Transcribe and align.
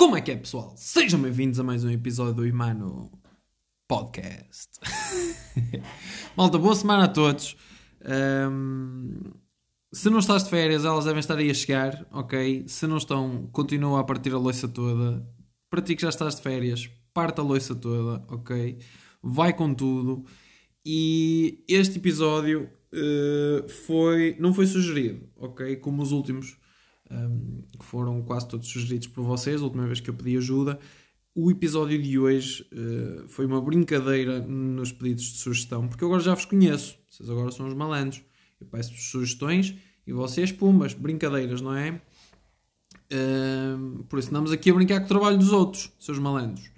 Como 0.00 0.16
é 0.16 0.22
que 0.22 0.30
é, 0.30 0.36
pessoal? 0.36 0.72
Sejam 0.78 1.20
bem-vindos 1.20 1.60
a 1.60 1.62
mais 1.62 1.84
um 1.84 1.90
episódio 1.90 2.32
do 2.32 2.46
Imano 2.46 3.12
Podcast. 3.86 4.70
Malta, 6.34 6.56
boa 6.56 6.74
semana 6.74 7.04
a 7.04 7.08
todos. 7.08 7.54
Um, 8.50 9.20
se 9.92 10.08
não 10.08 10.20
estás 10.20 10.44
de 10.44 10.48
férias, 10.48 10.86
elas 10.86 11.04
devem 11.04 11.20
estar 11.20 11.36
aí 11.36 11.50
a 11.50 11.54
chegar, 11.54 12.06
ok? 12.10 12.64
Se 12.66 12.86
não 12.86 12.96
estão, 12.96 13.46
continua 13.52 14.00
a 14.00 14.04
partir 14.04 14.32
a 14.32 14.38
loiça 14.38 14.66
toda. 14.66 15.22
Para 15.68 15.82
ti 15.82 15.94
que 15.94 16.00
já 16.00 16.08
estás 16.08 16.34
de 16.36 16.40
férias, 16.40 16.88
parte 17.12 17.38
a 17.38 17.44
loiça 17.44 17.74
toda, 17.74 18.24
ok? 18.34 18.78
Vai 19.22 19.52
com 19.52 19.74
tudo. 19.74 20.24
E 20.82 21.62
este 21.68 21.98
episódio 21.98 22.70
uh, 22.90 23.68
foi, 23.68 24.34
não 24.40 24.54
foi 24.54 24.66
sugerido, 24.66 25.28
ok? 25.36 25.76
Como 25.76 26.00
os 26.00 26.10
últimos 26.10 26.56
que 27.78 27.84
foram 27.84 28.22
quase 28.22 28.48
todos 28.48 28.68
sugeridos 28.68 29.08
por 29.08 29.24
vocês, 29.24 29.60
a 29.60 29.64
última 29.64 29.86
vez 29.86 30.00
que 30.00 30.10
eu 30.10 30.14
pedi 30.14 30.36
ajuda. 30.36 30.78
O 31.34 31.50
episódio 31.50 32.00
de 32.00 32.18
hoje 32.18 32.66
uh, 32.72 33.28
foi 33.28 33.46
uma 33.46 33.60
brincadeira 33.60 34.40
nos 34.40 34.92
pedidos 34.92 35.24
de 35.24 35.38
sugestão, 35.38 35.88
porque 35.88 36.02
eu 36.02 36.08
agora 36.08 36.22
já 36.22 36.34
vos 36.34 36.44
conheço, 36.44 36.98
vocês 37.08 37.28
agora 37.30 37.50
são 37.50 37.66
os 37.66 37.74
malandros. 37.74 38.22
Eu 38.60 38.66
peço 38.66 38.92
sugestões 38.94 39.74
e 40.06 40.12
vocês, 40.12 40.52
pumas, 40.52 40.92
brincadeiras, 40.92 41.60
não 41.60 41.74
é? 41.74 42.00
Uh, 43.12 44.04
por 44.04 44.18
isso, 44.18 44.28
andamos 44.30 44.52
aqui 44.52 44.70
a 44.70 44.74
brincar 44.74 45.00
com 45.00 45.06
o 45.06 45.08
trabalho 45.08 45.38
dos 45.38 45.52
outros, 45.52 45.90
seus 45.98 46.18
malandros. 46.18 46.70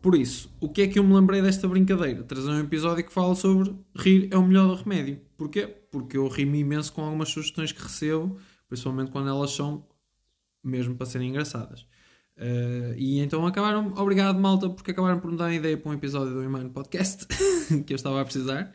Por 0.00 0.14
isso, 0.14 0.50
o 0.60 0.68
que 0.68 0.82
é 0.82 0.86
que 0.86 0.98
eu 0.98 1.04
me 1.04 1.12
lembrei 1.12 1.42
desta 1.42 1.66
brincadeira? 1.66 2.22
Trazer 2.22 2.50
um 2.50 2.60
episódio 2.60 3.04
que 3.04 3.12
fala 3.12 3.34
sobre 3.34 3.74
rir 3.96 4.28
é 4.30 4.36
o 4.36 4.46
melhor 4.46 4.76
remédio. 4.76 5.20
Porquê? 5.36 5.66
Porque 5.66 6.16
eu 6.16 6.28
rimo 6.28 6.54
imenso 6.54 6.92
com 6.92 7.02
algumas 7.02 7.30
sugestões 7.30 7.72
que 7.72 7.82
recebo 7.82 8.38
principalmente 8.68 9.10
quando 9.10 9.28
elas 9.28 9.50
são 9.50 9.84
mesmo 10.62 10.94
para 10.94 11.06
serem 11.06 11.30
engraçadas. 11.30 11.86
Uh, 12.36 12.94
e 12.96 13.18
então 13.18 13.44
acabaram, 13.46 13.92
obrigado 13.96 14.38
malta, 14.38 14.70
porque 14.70 14.92
acabaram 14.92 15.18
por 15.18 15.30
me 15.30 15.36
dar 15.36 15.46
uma 15.46 15.54
ideia 15.54 15.76
para 15.76 15.90
um 15.90 15.94
episódio 15.94 16.34
do 16.34 16.44
Imano 16.44 16.70
Podcast 16.70 17.26
que 17.84 17.92
eu 17.92 17.96
estava 17.96 18.20
a 18.20 18.24
precisar, 18.24 18.72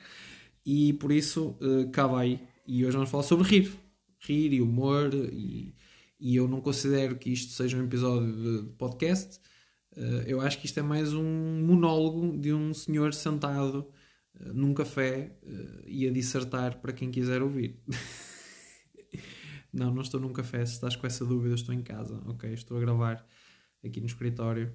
e 0.65 0.93
por 0.93 1.11
isso 1.11 1.57
uh, 1.61 1.89
cá 1.91 2.05
vai. 2.05 2.41
E 2.67 2.85
hoje 2.85 2.93
vamos 2.95 3.09
falar 3.09 3.23
sobre 3.23 3.47
rir, 3.47 3.71
rir 4.19 4.53
e 4.53 4.61
humor. 4.61 5.13
E, 5.13 5.73
e 6.19 6.35
eu 6.35 6.47
não 6.47 6.61
considero 6.61 7.15
que 7.17 7.31
isto 7.31 7.51
seja 7.51 7.77
um 7.77 7.83
episódio 7.83 8.31
de, 8.33 8.61
de 8.63 8.73
podcast, 8.75 9.39
uh, 9.95 10.23
eu 10.25 10.41
acho 10.41 10.59
que 10.59 10.65
isto 10.65 10.79
é 10.79 10.83
mais 10.83 11.13
um 11.13 11.61
monólogo 11.65 12.37
de 12.37 12.53
um 12.53 12.73
senhor 12.73 13.13
sentado 13.13 13.87
uh, 14.39 14.53
num 14.53 14.73
café 14.73 15.37
e 15.85 16.07
a 16.07 16.11
dissertar 16.11 16.79
para 16.81 16.93
quem 16.93 17.11
quiser 17.11 17.41
ouvir. 17.41 17.79
Não, 19.73 19.91
não 19.91 20.03
estou 20.03 20.19
num 20.19 20.31
café. 20.31 20.63
Se 20.65 20.73
estás 20.73 20.95
com 20.95 21.07
essa 21.07 21.25
dúvida, 21.25 21.55
estou 21.55 21.73
em 21.73 21.81
casa. 21.81 22.21
Ok, 22.27 22.53
estou 22.53 22.77
a 22.77 22.79
gravar 22.79 23.25
aqui 23.83 23.99
no 23.99 24.05
escritório 24.05 24.71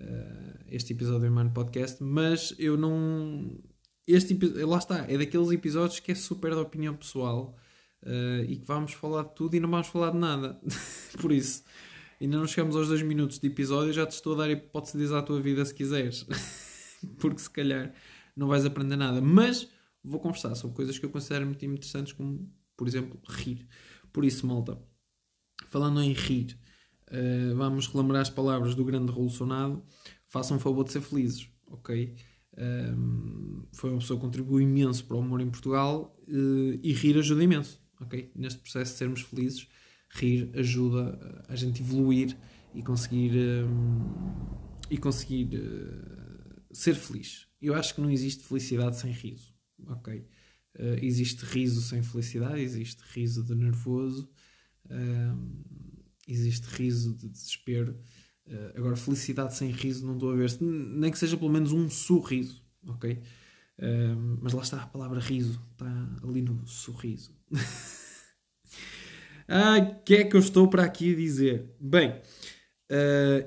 uh, 0.00 0.64
este 0.66 0.92
episódio 0.92 1.28
do 1.28 1.34
Mano 1.34 1.52
Podcast, 1.52 2.02
mas 2.02 2.54
eu 2.58 2.76
não. 2.76 3.60
Este 4.06 4.36
lá 4.64 4.78
está, 4.78 5.06
é 5.08 5.16
daqueles 5.16 5.50
episódios 5.50 6.00
que 6.00 6.10
é 6.10 6.14
super 6.14 6.54
da 6.54 6.60
opinião 6.60 6.96
pessoal 6.96 7.56
uh, 8.02 8.44
e 8.48 8.56
que 8.56 8.66
vamos 8.66 8.92
falar 8.94 9.24
de 9.24 9.34
tudo 9.34 9.54
e 9.54 9.60
não 9.60 9.70
vamos 9.70 9.86
falar 9.88 10.10
de 10.10 10.18
nada. 10.18 10.60
Por 11.20 11.30
isso, 11.30 11.62
ainda 12.20 12.36
não 12.36 12.46
chegamos 12.46 12.74
aos 12.74 12.88
dois 12.88 13.02
minutos 13.02 13.38
de 13.38 13.46
episódio, 13.46 13.92
já 13.92 14.06
te 14.06 14.12
estou 14.12 14.34
a 14.34 14.38
dar 14.38 14.50
hipótese 14.50 14.96
de 14.96 15.04
dizer 15.04 15.14
à 15.14 15.22
tua 15.22 15.40
vida 15.40 15.64
se 15.64 15.74
quiseres, 15.74 16.26
porque 17.20 17.38
se 17.38 17.50
calhar 17.50 17.94
não 18.36 18.48
vais 18.48 18.64
aprender 18.64 18.96
nada. 18.96 19.20
Mas 19.20 19.68
vou 20.02 20.18
conversar 20.18 20.54
sobre 20.56 20.74
coisas 20.74 20.98
que 20.98 21.06
eu 21.06 21.10
considero 21.10 21.46
muito 21.46 21.64
interessantes, 21.64 22.12
como 22.12 22.50
por 22.76 22.88
exemplo 22.88 23.20
rir. 23.28 23.68
Por 24.12 24.24
isso, 24.24 24.46
malta, 24.46 24.78
falando 25.68 26.02
em 26.02 26.12
rir, 26.12 26.58
uh, 27.08 27.56
vamos 27.56 27.86
relembrar 27.86 28.22
as 28.22 28.30
palavras 28.30 28.74
do 28.74 28.84
grande 28.84 29.10
revolucionado. 29.10 29.82
Façam 30.26 30.58
favor 30.58 30.84
de 30.84 30.92
ser 30.92 31.00
felizes, 31.00 31.48
ok? 31.66 32.14
Um, 32.58 33.66
foi 33.72 33.90
uma 33.90 33.98
pessoa 33.98 34.18
que 34.18 34.24
contribuiu 34.24 34.60
imenso 34.60 35.04
para 35.06 35.16
o 35.16 35.20
humor 35.20 35.40
em 35.40 35.50
Portugal 35.50 36.14
uh, 36.28 36.80
e 36.82 36.92
rir 36.92 37.18
ajuda 37.18 37.42
imenso, 37.42 37.80
ok? 38.00 38.30
Neste 38.34 38.60
processo 38.60 38.92
de 38.92 38.98
sermos 38.98 39.22
felizes, 39.22 39.66
rir 40.10 40.50
ajuda 40.54 41.44
a 41.48 41.56
gente 41.56 41.80
evoluir 41.80 42.36
e 42.74 42.82
conseguir, 42.82 43.32
um, 43.64 44.00
e 44.90 44.98
conseguir 44.98 45.56
uh, 45.56 46.62
ser 46.72 46.94
feliz. 46.94 47.46
Eu 47.60 47.74
acho 47.74 47.94
que 47.94 48.00
não 48.00 48.10
existe 48.10 48.44
felicidade 48.44 48.98
sem 48.98 49.12
riso, 49.12 49.54
ok? 49.86 50.26
Uh, 50.78 50.96
existe 51.02 51.44
riso 51.44 51.82
sem 51.82 52.02
felicidade, 52.02 52.60
existe 52.60 53.02
riso 53.12 53.44
de 53.44 53.54
nervoso, 53.54 54.26
uh, 54.86 55.64
existe 56.26 56.64
riso 56.64 57.14
de 57.14 57.28
desespero. 57.28 57.98
Uh, 58.46 58.78
agora, 58.78 58.96
felicidade 58.96 59.54
sem 59.54 59.70
riso 59.70 60.06
não 60.06 60.14
estou 60.14 60.32
a 60.32 60.34
ver, 60.34 60.50
nem 60.60 61.10
que 61.10 61.18
seja 61.18 61.36
pelo 61.36 61.50
menos 61.50 61.72
um 61.72 61.90
sorriso, 61.90 62.62
ok? 62.86 63.22
mas 64.40 64.52
lá 64.52 64.62
está 64.62 64.80
a 64.80 64.86
palavra 64.86 65.18
riso, 65.18 65.60
está 65.72 65.86
ali 66.22 66.40
no 66.40 66.64
sorriso. 66.68 67.34
ah, 69.48 69.78
o 69.78 70.04
que 70.04 70.14
é 70.14 70.24
que 70.24 70.36
eu 70.36 70.40
estou 70.40 70.68
para 70.68 70.84
aqui 70.84 71.16
dizer? 71.16 71.74
Bem, 71.80 72.22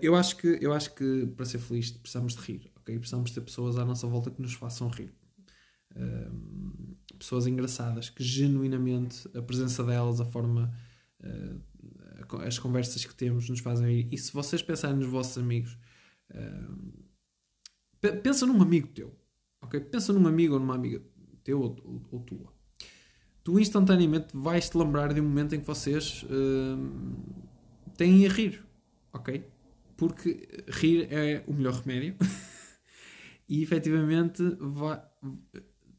eu, 0.02 0.14
acho 0.14 0.36
que, 0.36 0.58
eu 0.60 0.74
acho 0.74 0.94
que 0.94 1.26
para 1.38 1.46
ser 1.46 1.60
feliz 1.60 1.92
precisamos 1.92 2.36
de 2.36 2.42
rir, 2.42 2.70
ok? 2.76 3.00
Precisamos 3.00 3.32
ter 3.32 3.40
pessoas 3.40 3.78
à 3.78 3.86
nossa 3.86 4.08
volta 4.08 4.30
que 4.30 4.42
nos 4.42 4.54
façam 4.54 4.90
rir 4.90 5.14
pessoas 7.26 7.48
engraçadas 7.48 8.10
que 8.10 8.24
genuinamente 8.24 9.28
a 9.36 9.42
presença 9.42 9.84
delas, 9.84 10.22
a 10.22 10.26
forma, 10.26 10.72
uh, 11.22 11.60
as 12.46 12.60
conversas 12.60 13.04
que 13.04 13.16
temos 13.16 13.50
nos 13.50 13.60
fazem 13.60 13.88
rir. 13.88 14.08
E 14.12 14.18
se 14.18 14.32
vocês 14.32 14.62
pensarem 14.62 14.98
nos 14.98 15.08
vossos 15.08 15.38
amigos, 15.38 15.76
uh, 16.30 17.04
pensa 18.22 18.46
num 18.46 18.62
amigo 18.62 18.88
teu, 18.90 19.18
ok? 19.62 19.80
Pensa 19.80 20.14
num 20.14 20.28
amigo 20.28 20.54
ou 20.54 20.60
numa 20.60 20.76
amiga 20.76 21.02
teu 21.44 21.60
ou, 21.60 21.76
ou, 21.84 22.08
ou 22.12 22.20
tua. 22.22 22.54
Tu 23.44 23.60
instantaneamente 23.60 24.28
vais-te 24.38 24.78
lembrar 24.78 25.12
de 25.14 25.20
um 25.20 25.24
momento 25.24 25.56
em 25.56 25.60
que 25.60 25.68
vocês 25.68 26.24
uh, 26.24 26.78
têm 27.98 28.26
a 28.28 28.30
rir, 28.30 28.64
ok? 29.14 29.44
Porque 29.98 30.48
rir 30.68 31.08
é 31.12 31.44
o 31.48 31.54
melhor 31.54 31.74
remédio. 31.74 32.16
e 33.50 33.64
efetivamente 33.64 34.44
vai, 34.60 35.02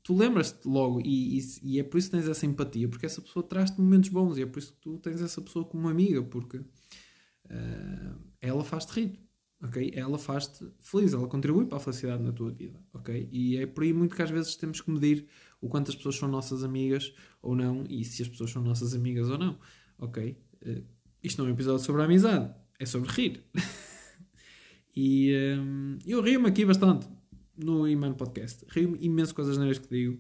tu 0.06 0.16
lembras-te 0.16 0.68
logo 0.68 1.00
e, 1.04 1.36
e, 1.36 1.42
e, 1.64 1.80
é 1.80 1.82
por 1.82 1.98
isso 1.98 2.08
que 2.08 2.16
tens 2.16 2.28
essa 2.28 2.46
empatia, 2.46 2.88
porque 2.88 3.06
essa 3.06 3.20
pessoa 3.20 3.42
traz-te 3.42 3.80
momentos 3.80 4.08
bons 4.08 4.38
e 4.38 4.42
é 4.42 4.46
por 4.46 4.60
isso 4.60 4.72
que 4.72 4.78
tu 4.78 4.98
tens 4.98 5.20
essa 5.20 5.42
pessoa 5.42 5.64
como 5.64 5.88
amiga, 5.88 6.22
porque 6.22 6.58
uh, 6.58 8.16
ela 8.40 8.62
faz-te 8.62 9.00
rir, 9.00 9.20
ok? 9.60 9.90
Ela 9.92 10.16
faz-te 10.16 10.64
feliz, 10.78 11.12
ela 11.12 11.26
contribui 11.26 11.66
para 11.66 11.78
a 11.78 11.80
felicidade 11.80 12.22
na 12.22 12.30
tua 12.30 12.52
vida, 12.52 12.80
ok? 12.94 13.28
E 13.32 13.56
é 13.56 13.66
por 13.66 13.82
aí 13.82 13.92
muito 13.92 14.14
que 14.14 14.22
às 14.22 14.30
vezes 14.30 14.54
temos 14.54 14.80
que 14.80 14.88
medir 14.92 15.26
o 15.60 15.68
quanto 15.68 15.90
as 15.90 15.96
pessoas 15.96 16.14
são 16.14 16.28
nossas 16.28 16.62
amigas 16.62 17.12
ou 17.42 17.56
não 17.56 17.82
e 17.88 18.04
se 18.04 18.22
as 18.22 18.28
pessoas 18.28 18.52
são 18.52 18.62
nossas 18.62 18.94
amigas 18.94 19.28
ou 19.28 19.38
não, 19.38 19.58
ok? 19.98 20.38
Uh, 20.64 20.84
isto 21.20 21.38
não 21.38 21.48
é 21.48 21.50
um 21.50 21.54
episódio 21.54 21.84
sobre 21.84 22.02
a 22.02 22.04
amizade, 22.04 22.54
é 22.78 22.86
sobre 22.86 23.10
rir. 23.10 23.42
e 24.94 25.34
um, 25.58 25.98
eu 26.06 26.22
rio-me 26.22 26.48
aqui 26.48 26.64
bastante 26.64 27.08
no 27.56 27.88
Iman 27.88 28.14
Podcast. 28.14 28.64
Rio-me 28.68 28.98
imenso 29.00 29.34
com 29.34 29.42
as 29.42 29.48
asneiras 29.48 29.78
que 29.78 29.88
digo. 29.88 30.18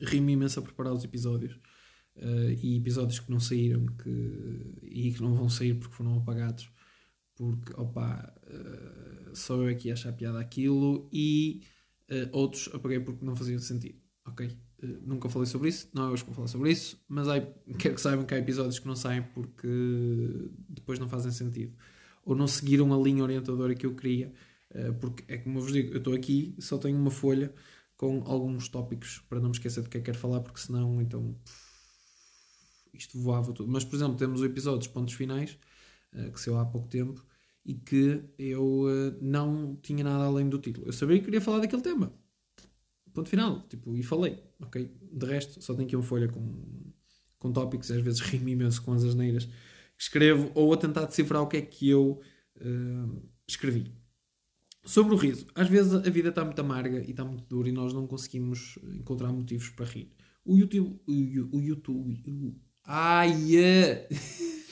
Rio-me 0.00 0.32
imenso 0.32 0.58
a 0.60 0.62
preparar 0.62 0.92
os 0.92 1.04
episódios. 1.04 1.58
Uh, 2.16 2.50
e 2.62 2.76
episódios 2.76 3.20
que 3.20 3.30
não 3.30 3.40
saíram 3.40 3.86
que, 3.86 4.78
e 4.82 5.12
que 5.12 5.22
não 5.22 5.34
vão 5.34 5.48
sair 5.48 5.74
porque 5.74 5.94
foram 5.94 6.16
apagados. 6.16 6.70
Porque, 7.34 7.72
opa, 7.76 8.34
uh, 8.46 9.34
só 9.34 9.56
eu 9.56 9.68
aqui 9.68 9.90
a 9.90 9.94
achar 9.94 10.12
piada 10.12 10.40
aquilo. 10.40 11.08
E 11.12 11.62
uh, 12.10 12.28
outros 12.32 12.68
apaguei 12.72 13.00
porque 13.00 13.24
não 13.24 13.36
faziam 13.36 13.58
sentido. 13.58 14.00
Ok? 14.26 14.56
nunca 15.04 15.28
falei 15.28 15.46
sobre 15.46 15.68
isso. 15.68 15.88
Não 15.94 16.08
é 16.08 16.10
hoje 16.10 16.24
que 16.24 16.30
vou 16.30 16.34
falar 16.34 16.48
sobre 16.48 16.72
isso. 16.72 17.00
Mas 17.08 17.28
há, 17.28 17.40
quero 17.78 17.94
que 17.94 18.00
saibam 18.00 18.26
que 18.26 18.34
há 18.34 18.38
episódios 18.38 18.80
que 18.80 18.86
não 18.86 18.96
saem 18.96 19.22
porque 19.22 19.68
depois 20.68 20.98
não 20.98 21.08
fazem 21.08 21.30
sentido. 21.30 21.72
Ou 22.24 22.34
não 22.34 22.48
seguiram 22.48 22.92
a 22.92 23.00
linha 23.00 23.22
orientadora 23.22 23.74
que 23.74 23.86
eu 23.86 23.94
queria 23.94 24.32
porque 25.00 25.24
é 25.32 25.38
como 25.38 25.58
eu 25.58 25.62
vos 25.62 25.72
digo, 25.72 25.92
eu 25.92 25.98
estou 25.98 26.14
aqui, 26.14 26.54
só 26.58 26.78
tenho 26.78 26.98
uma 26.98 27.10
folha 27.10 27.52
com 27.96 28.22
alguns 28.26 28.68
tópicos 28.68 29.22
para 29.28 29.38
não 29.38 29.50
me 29.50 29.54
esquecer 29.54 29.82
do 29.82 29.88
que 29.88 29.98
é 29.98 30.00
que 30.00 30.06
quero 30.06 30.18
falar, 30.18 30.40
porque 30.40 30.60
senão 30.60 31.00
então 31.00 31.36
isto 32.92 33.18
voava 33.18 33.52
tudo. 33.52 33.70
Mas, 33.70 33.84
por 33.84 33.96
exemplo, 33.96 34.16
temos 34.16 34.40
o 34.40 34.44
episódio 34.44 34.78
dos 34.78 34.88
pontos 34.88 35.14
finais, 35.14 35.58
eh, 36.12 36.30
que 36.30 36.40
saiu 36.40 36.58
há 36.58 36.64
pouco 36.64 36.88
tempo, 36.88 37.24
e 37.64 37.74
que 37.74 38.22
eu 38.38 38.86
eh, 38.88 39.16
não 39.20 39.76
tinha 39.76 40.04
nada 40.04 40.24
além 40.24 40.48
do 40.48 40.58
título. 40.58 40.86
Eu 40.86 40.92
sabia 40.92 41.18
que 41.18 41.24
queria 41.24 41.40
falar 41.40 41.60
daquele 41.60 41.82
tema. 41.82 42.12
Ponto 43.14 43.28
final. 43.28 43.62
Tipo, 43.68 43.96
e 43.96 44.02
falei, 44.02 44.42
ok? 44.60 44.90
De 45.12 45.26
resto, 45.26 45.62
só 45.62 45.74
tenho 45.74 45.86
aqui 45.86 45.96
uma 45.96 46.02
folha 46.02 46.28
com, 46.28 46.92
com 47.38 47.52
tópicos, 47.52 47.90
às 47.90 48.00
vezes 48.02 48.20
rimo 48.26 48.48
imenso 48.48 48.82
com 48.82 48.92
as 48.92 49.04
asneiras 49.04 49.46
que 49.46 50.02
escrevo, 50.02 50.50
ou 50.54 50.72
a 50.72 50.76
tentar 50.76 51.04
decifrar 51.04 51.42
o 51.42 51.46
que 51.46 51.58
é 51.58 51.62
que 51.62 51.88
eu 51.88 52.20
uh, 52.56 53.22
escrevi. 53.46 53.92
Sobre 54.84 55.14
o 55.14 55.16
riso, 55.16 55.46
às 55.54 55.68
vezes 55.68 55.94
a 55.94 56.10
vida 56.10 56.30
está 56.30 56.44
muito 56.44 56.60
amarga 56.60 57.02
e 57.04 57.10
está 57.10 57.24
muito 57.24 57.44
dura 57.44 57.68
e 57.68 57.72
nós 57.72 57.92
não 57.92 58.06
conseguimos 58.06 58.78
encontrar 58.94 59.32
motivos 59.32 59.68
para 59.70 59.86
rir. 59.86 60.10
O 60.44 60.56
YouTube. 60.56 61.00
O, 61.06 61.60
YouTube. 61.60 62.22
O, 62.26 62.54
ai! 62.84 63.30
Yeah. 63.30 64.08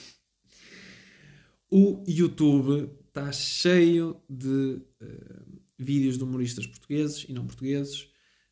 O 1.72 2.02
YouTube 2.04 2.90
está 3.06 3.30
cheio 3.30 4.20
de 4.28 4.82
uh, 5.00 5.60
vídeos 5.78 6.18
de 6.18 6.24
humoristas 6.24 6.66
portugueses 6.66 7.24
e 7.28 7.32
não 7.32 7.46
portugueses. 7.46 8.08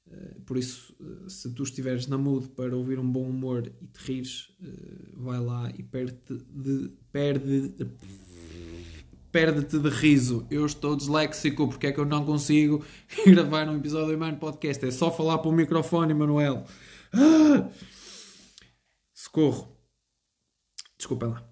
Uh, 0.06 0.40
por 0.42 0.56
isso, 0.56 0.94
uh, 1.00 1.28
se 1.28 1.52
tu 1.52 1.64
estiveres 1.64 2.06
na 2.06 2.16
mood 2.16 2.48
para 2.50 2.76
ouvir 2.76 3.00
um 3.00 3.10
bom 3.10 3.28
humor 3.28 3.72
e 3.82 3.86
te 3.88 3.98
rires, 3.98 4.52
vai 5.14 5.40
lá 5.40 5.68
e 5.76 5.82
perde-te 5.82 6.34
de, 6.48 6.92
perde, 7.10 7.74
perde-te 9.30 9.78
de 9.78 9.88
riso. 9.88 10.46
Eu 10.50 10.66
estou 10.66 10.96
disléxico 10.96 11.68
porque 11.68 11.88
é 11.88 11.92
que 11.92 12.00
eu 12.00 12.04
não 12.04 12.24
consigo 12.24 12.84
gravar 13.26 13.68
um 13.68 13.76
episódio 13.76 14.12
do 14.12 14.18
Mano 14.18 14.38
Podcast. 14.38 14.84
É 14.84 14.90
só 14.90 15.10
falar 15.10 15.38
para 15.38 15.48
o 15.48 15.52
microfone, 15.52 16.14
Manuel. 16.14 16.64
Ah! 17.12 17.70
Socorro. 19.14 19.76
Desculpem 20.96 21.28
lá. 21.30 21.44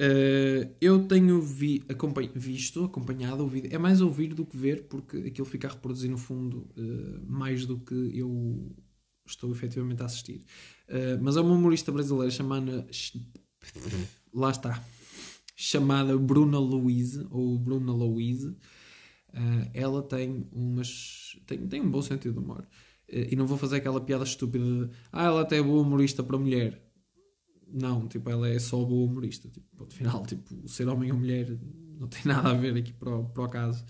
Uh, 0.00 0.74
eu 0.80 1.06
tenho 1.06 1.40
vi, 1.40 1.84
acompanho, 1.88 2.32
visto, 2.34 2.84
acompanhado, 2.84 3.42
ouvido. 3.42 3.68
É 3.72 3.78
mais 3.78 4.00
ouvir 4.00 4.34
do 4.34 4.44
que 4.44 4.56
ver, 4.56 4.88
porque 4.88 5.18
aquilo 5.18 5.46
fica 5.46 5.68
a 5.68 5.70
reproduzir 5.70 6.10
no 6.10 6.18
fundo 6.18 6.68
uh, 6.76 7.24
mais 7.26 7.66
do 7.66 7.78
que 7.78 8.18
eu 8.18 8.74
estou 9.24 9.52
efetivamente 9.52 10.02
a 10.02 10.06
assistir. 10.06 10.44
Uh, 10.88 11.22
mas 11.22 11.36
é 11.36 11.40
uma 11.40 11.54
humorista 11.54 11.92
brasileira 11.92 12.30
chamada. 12.30 12.86
Lá 14.34 14.50
está 14.50 14.82
chamada 15.54 16.16
Bruna 16.16 16.58
Louise, 16.58 17.26
ou 17.30 17.58
Bruna 17.58 17.92
Louise. 17.92 18.48
Uh, 18.48 19.70
ela 19.72 20.02
tem 20.02 20.46
umas. 20.52 21.40
Tem, 21.46 21.66
tem 21.66 21.80
um 21.80 21.90
bom 21.90 22.02
sentido 22.02 22.34
de 22.34 22.38
humor. 22.38 22.66
Uh, 23.08 23.32
e 23.32 23.36
não 23.36 23.46
vou 23.46 23.56
fazer 23.56 23.76
aquela 23.76 24.00
piada 24.00 24.24
estúpida 24.24 24.64
de 24.64 24.90
ah, 25.10 25.24
ela 25.24 25.42
até 25.42 25.58
é 25.58 25.62
boa 25.62 25.82
humorista 25.82 26.22
para 26.22 26.38
mulher. 26.38 26.82
Não, 27.66 28.06
tipo, 28.06 28.28
ela 28.28 28.48
é 28.48 28.58
só 28.58 28.84
boa 28.84 29.10
humorista. 29.10 29.48
Tipo, 29.48 29.66
ponto 29.76 29.94
final, 29.94 30.24
tipo, 30.26 30.68
ser 30.68 30.88
homem 30.88 31.10
ou 31.10 31.18
mulher 31.18 31.58
não 31.98 32.08
tem 32.08 32.22
nada 32.24 32.50
a 32.50 32.54
ver 32.54 32.76
aqui 32.76 32.92
para 32.92 33.16
o, 33.16 33.48
caso. 33.48 33.84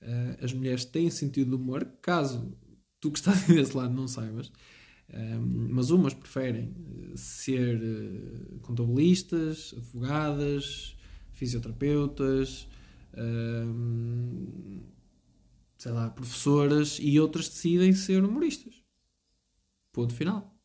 Uh, 0.00 0.44
as 0.44 0.52
mulheres 0.52 0.84
têm 0.84 1.10
sentido 1.10 1.50
de 1.50 1.56
humor, 1.56 1.84
caso 2.00 2.56
tu 3.00 3.10
que 3.10 3.18
estás 3.18 3.46
desse 3.48 3.76
lado 3.76 3.92
não 3.92 4.06
saibas. 4.06 4.52
mas 5.40 5.90
umas 5.90 6.14
preferem 6.14 6.74
ser 7.16 7.80
contabilistas, 8.62 9.74
advogadas, 9.76 10.96
fisioterapeutas, 11.34 12.68
hum, 13.16 14.82
sei 15.76 15.92
lá, 15.92 16.10
professoras 16.10 16.98
e 17.00 17.20
outras 17.20 17.48
decidem 17.48 17.92
ser 17.92 18.24
humoristas. 18.24 18.82
Ponto 19.92 20.14
final. 20.14 20.56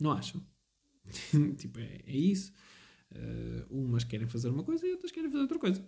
Não 0.00 0.12
acham? 0.12 0.44
tipo, 1.56 1.78
é, 1.78 2.00
é 2.06 2.16
isso. 2.16 2.52
Uh, 3.10 3.64
umas 3.70 4.04
querem 4.04 4.26
fazer 4.28 4.48
uma 4.48 4.62
coisa 4.62 4.86
e 4.86 4.92
outras 4.92 5.12
querem 5.12 5.30
fazer 5.30 5.42
outra 5.42 5.58
coisa. 5.58 5.84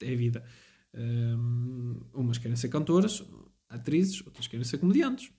É 0.00 0.12
a 0.12 0.16
vida. 0.16 0.44
Um, 0.94 2.00
umas 2.14 2.38
querem 2.38 2.56
ser 2.56 2.68
cantoras, 2.68 3.22
atrizes, 3.68 4.24
outras 4.26 4.46
querem 4.46 4.64
ser 4.64 4.78
comediantes, 4.78 5.32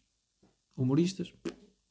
humoristas, 0.76 1.34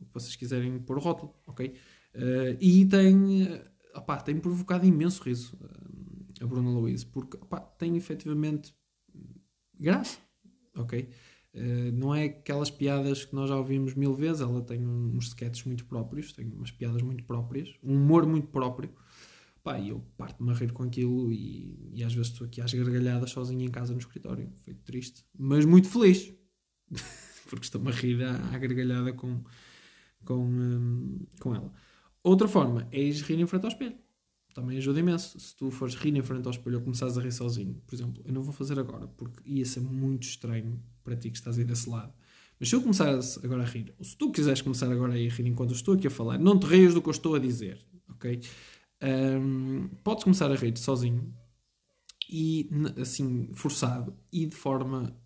o 0.00 0.06
que 0.06 0.14
vocês 0.14 0.36
quiserem 0.36 0.78
pôr 0.78 0.96
o 0.96 1.00
rótulo, 1.00 1.34
ok? 1.46 1.74
Uh, 2.14 2.56
e 2.60 2.86
tem 2.86 3.60
opá, 3.98 4.18
tem 4.18 4.38
provocado 4.38 4.86
imenso 4.86 5.22
riso 5.22 5.58
eh, 5.62 6.44
a 6.44 6.46
Bruna 6.46 6.70
Louise, 6.70 7.04
porque 7.06 7.36
opá, 7.36 7.60
tem 7.60 7.96
efetivamente 7.96 8.74
graça, 9.78 10.18
ok? 10.76 11.08
Uh, 11.54 11.90
não 11.92 12.14
é 12.14 12.24
aquelas 12.24 12.70
piadas 12.70 13.24
que 13.24 13.34
nós 13.34 13.48
já 13.48 13.56
ouvimos 13.56 13.94
mil 13.94 14.14
vezes, 14.14 14.42
ela 14.42 14.62
tem 14.62 14.86
uns 14.86 15.28
sketches 15.28 15.64
muito 15.64 15.86
próprios, 15.86 16.32
tem 16.32 16.46
umas 16.46 16.70
piadas 16.70 17.02
muito 17.02 17.24
próprias, 17.24 17.74
um 17.82 17.94
humor 17.94 18.26
muito 18.26 18.48
próprio. 18.48 18.94
Pá, 19.62 19.78
e 19.78 19.88
eu 19.88 20.00
parto-me 20.16 20.50
a 20.50 20.54
rir 20.54 20.72
com 20.72 20.84
aquilo 20.84 21.32
e, 21.32 21.90
e, 21.92 22.04
às 22.04 22.14
vezes 22.14 22.32
estou 22.32 22.46
aqui 22.46 22.60
às 22.60 22.72
gargalhadas 22.72 23.30
sozinho 23.30 23.62
em 23.62 23.70
casa 23.70 23.92
no 23.92 23.98
escritório, 23.98 24.50
feito 24.62 24.82
triste, 24.84 25.24
mas 25.36 25.64
muito 25.64 25.88
feliz, 25.88 26.32
porque 27.50 27.64
estou-me 27.64 27.88
a 27.88 27.92
rir 27.92 28.22
à, 28.22 28.34
à 28.54 28.58
gargalhada 28.58 29.12
com, 29.12 29.42
com, 30.24 30.46
um, 30.46 31.26
com 31.40 31.54
ela. 31.54 31.72
Outra 32.22 32.48
forma 32.48 32.88
é 32.90 33.00
ir 33.00 33.14
rir 33.22 33.40
em 33.40 33.46
frente 33.46 33.64
ao 33.64 33.70
espelho. 33.70 33.96
Também 34.54 34.76
ajuda 34.78 34.98
imenso. 34.98 35.38
Se 35.38 35.54
tu 35.54 35.70
fores 35.70 35.94
rir 35.94 36.16
em 36.16 36.22
frente 36.22 36.46
ao 36.46 36.50
espelho 36.50 36.78
ou 36.78 36.82
começares 36.82 37.16
a 37.16 37.22
rir 37.22 37.32
sozinho, 37.32 37.80
por 37.86 37.94
exemplo, 37.94 38.22
eu 38.26 38.32
não 38.32 38.42
vou 38.42 38.52
fazer 38.52 38.78
agora 38.78 39.06
porque 39.06 39.40
ia 39.48 39.64
ser 39.64 39.80
muito 39.80 40.24
estranho 40.24 40.82
para 41.04 41.16
ti 41.16 41.30
que 41.30 41.36
estás 41.36 41.58
aí 41.58 41.64
desse 41.64 41.88
lado. 41.88 42.12
Mas 42.58 42.68
se 42.68 42.74
eu 42.74 42.82
começar 42.82 43.08
agora 43.44 43.62
a 43.62 43.66
rir, 43.66 43.94
ou 43.96 44.04
se 44.04 44.16
tu 44.16 44.32
quiseres 44.32 44.60
começar 44.60 44.90
agora 44.90 45.12
a 45.12 45.16
rir 45.16 45.46
enquanto 45.46 45.70
eu 45.70 45.76
estou 45.76 45.94
aqui 45.94 46.08
a 46.08 46.10
falar, 46.10 46.38
não 46.38 46.58
te 46.58 46.66
rias 46.66 46.92
do 46.92 47.00
que 47.00 47.08
eu 47.08 47.12
estou 47.12 47.36
a 47.36 47.38
dizer, 47.38 47.78
ok? 48.10 48.40
Um, 49.00 49.88
podes 50.02 50.24
começar 50.24 50.50
a 50.50 50.56
rir 50.56 50.76
sozinho 50.76 51.32
e 52.28 52.68
assim, 53.00 53.48
forçado 53.54 54.16
e 54.32 54.44
de 54.44 54.56
forma 54.56 55.16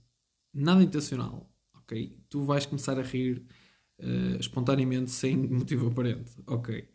nada 0.52 0.82
intencional, 0.84 1.50
ok? 1.74 2.14
Tu 2.28 2.44
vais 2.44 2.66
começar 2.66 2.98
a 2.98 3.02
rir 3.02 3.42
uh, 4.02 4.40
espontaneamente 4.40 5.10
sem 5.10 5.36
motivo 5.48 5.88
aparente, 5.88 6.32
ok? 6.46 6.88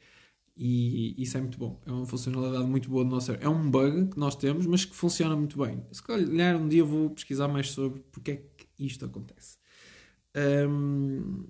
E 0.59 1.13
isso 1.21 1.38
é 1.38 1.42
muito 1.42 1.59
bom. 1.59 1.80
É 1.86 1.92
uma 1.92 2.06
funcionalidade 2.06 2.65
muito 2.65 2.89
boa 2.89 3.04
do 3.04 3.12
nosso. 3.12 3.31
É 3.31 3.48
um 3.48 3.69
bug 3.69 4.07
que 4.09 4.19
nós 4.19 4.36
temos, 4.36 4.65
mas 4.65 4.83
que 4.83 4.95
funciona 4.95 5.36
muito 5.36 5.63
bem. 5.63 5.86
Se 5.92 6.01
calhar 6.01 6.57
um 6.57 6.68
dia 6.68 6.83
vou 6.83 7.12
pesquisar 7.12 7.48
mais 7.48 7.69
sobre 7.69 8.01
porque 8.12 8.31
é 8.31 8.36
que 8.38 8.68
isto 8.80 9.06
acontece. 9.06 9.59
Um, 10.68 11.45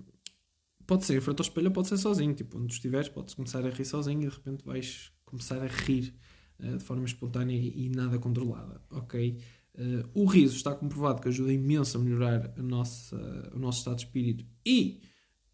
pode 0.86 1.06
ser 1.06 1.16
em 1.16 1.20
frente 1.20 1.40
ao 1.40 1.44
espelho 1.44 1.70
pode 1.70 1.88
ser 1.88 1.96
sozinho. 1.96 2.34
Tipo, 2.34 2.58
onde 2.58 2.74
estiveres, 2.74 3.08
podes 3.08 3.32
começar 3.32 3.64
a 3.64 3.70
rir 3.70 3.84
sozinho 3.86 4.20
e 4.22 4.28
de 4.28 4.34
repente 4.34 4.62
vais 4.62 5.10
começar 5.24 5.62
a 5.62 5.66
rir 5.66 6.14
uh, 6.60 6.76
de 6.76 6.84
forma 6.84 7.06
espontânea 7.06 7.56
e, 7.56 7.86
e 7.86 7.88
nada 7.88 8.18
controlada. 8.18 8.82
Ok? 8.90 9.38
Uh, 9.74 10.06
o 10.12 10.26
riso 10.26 10.56
está 10.56 10.74
comprovado 10.74 11.22
que 11.22 11.28
ajuda 11.28 11.50
imenso 11.50 11.96
a 11.96 12.00
melhorar 12.00 12.52
a 12.58 12.62
nossa, 12.62 13.16
o 13.54 13.58
nosso 13.58 13.78
estado 13.78 13.96
de 13.96 14.04
espírito 14.04 14.44
e 14.66 15.00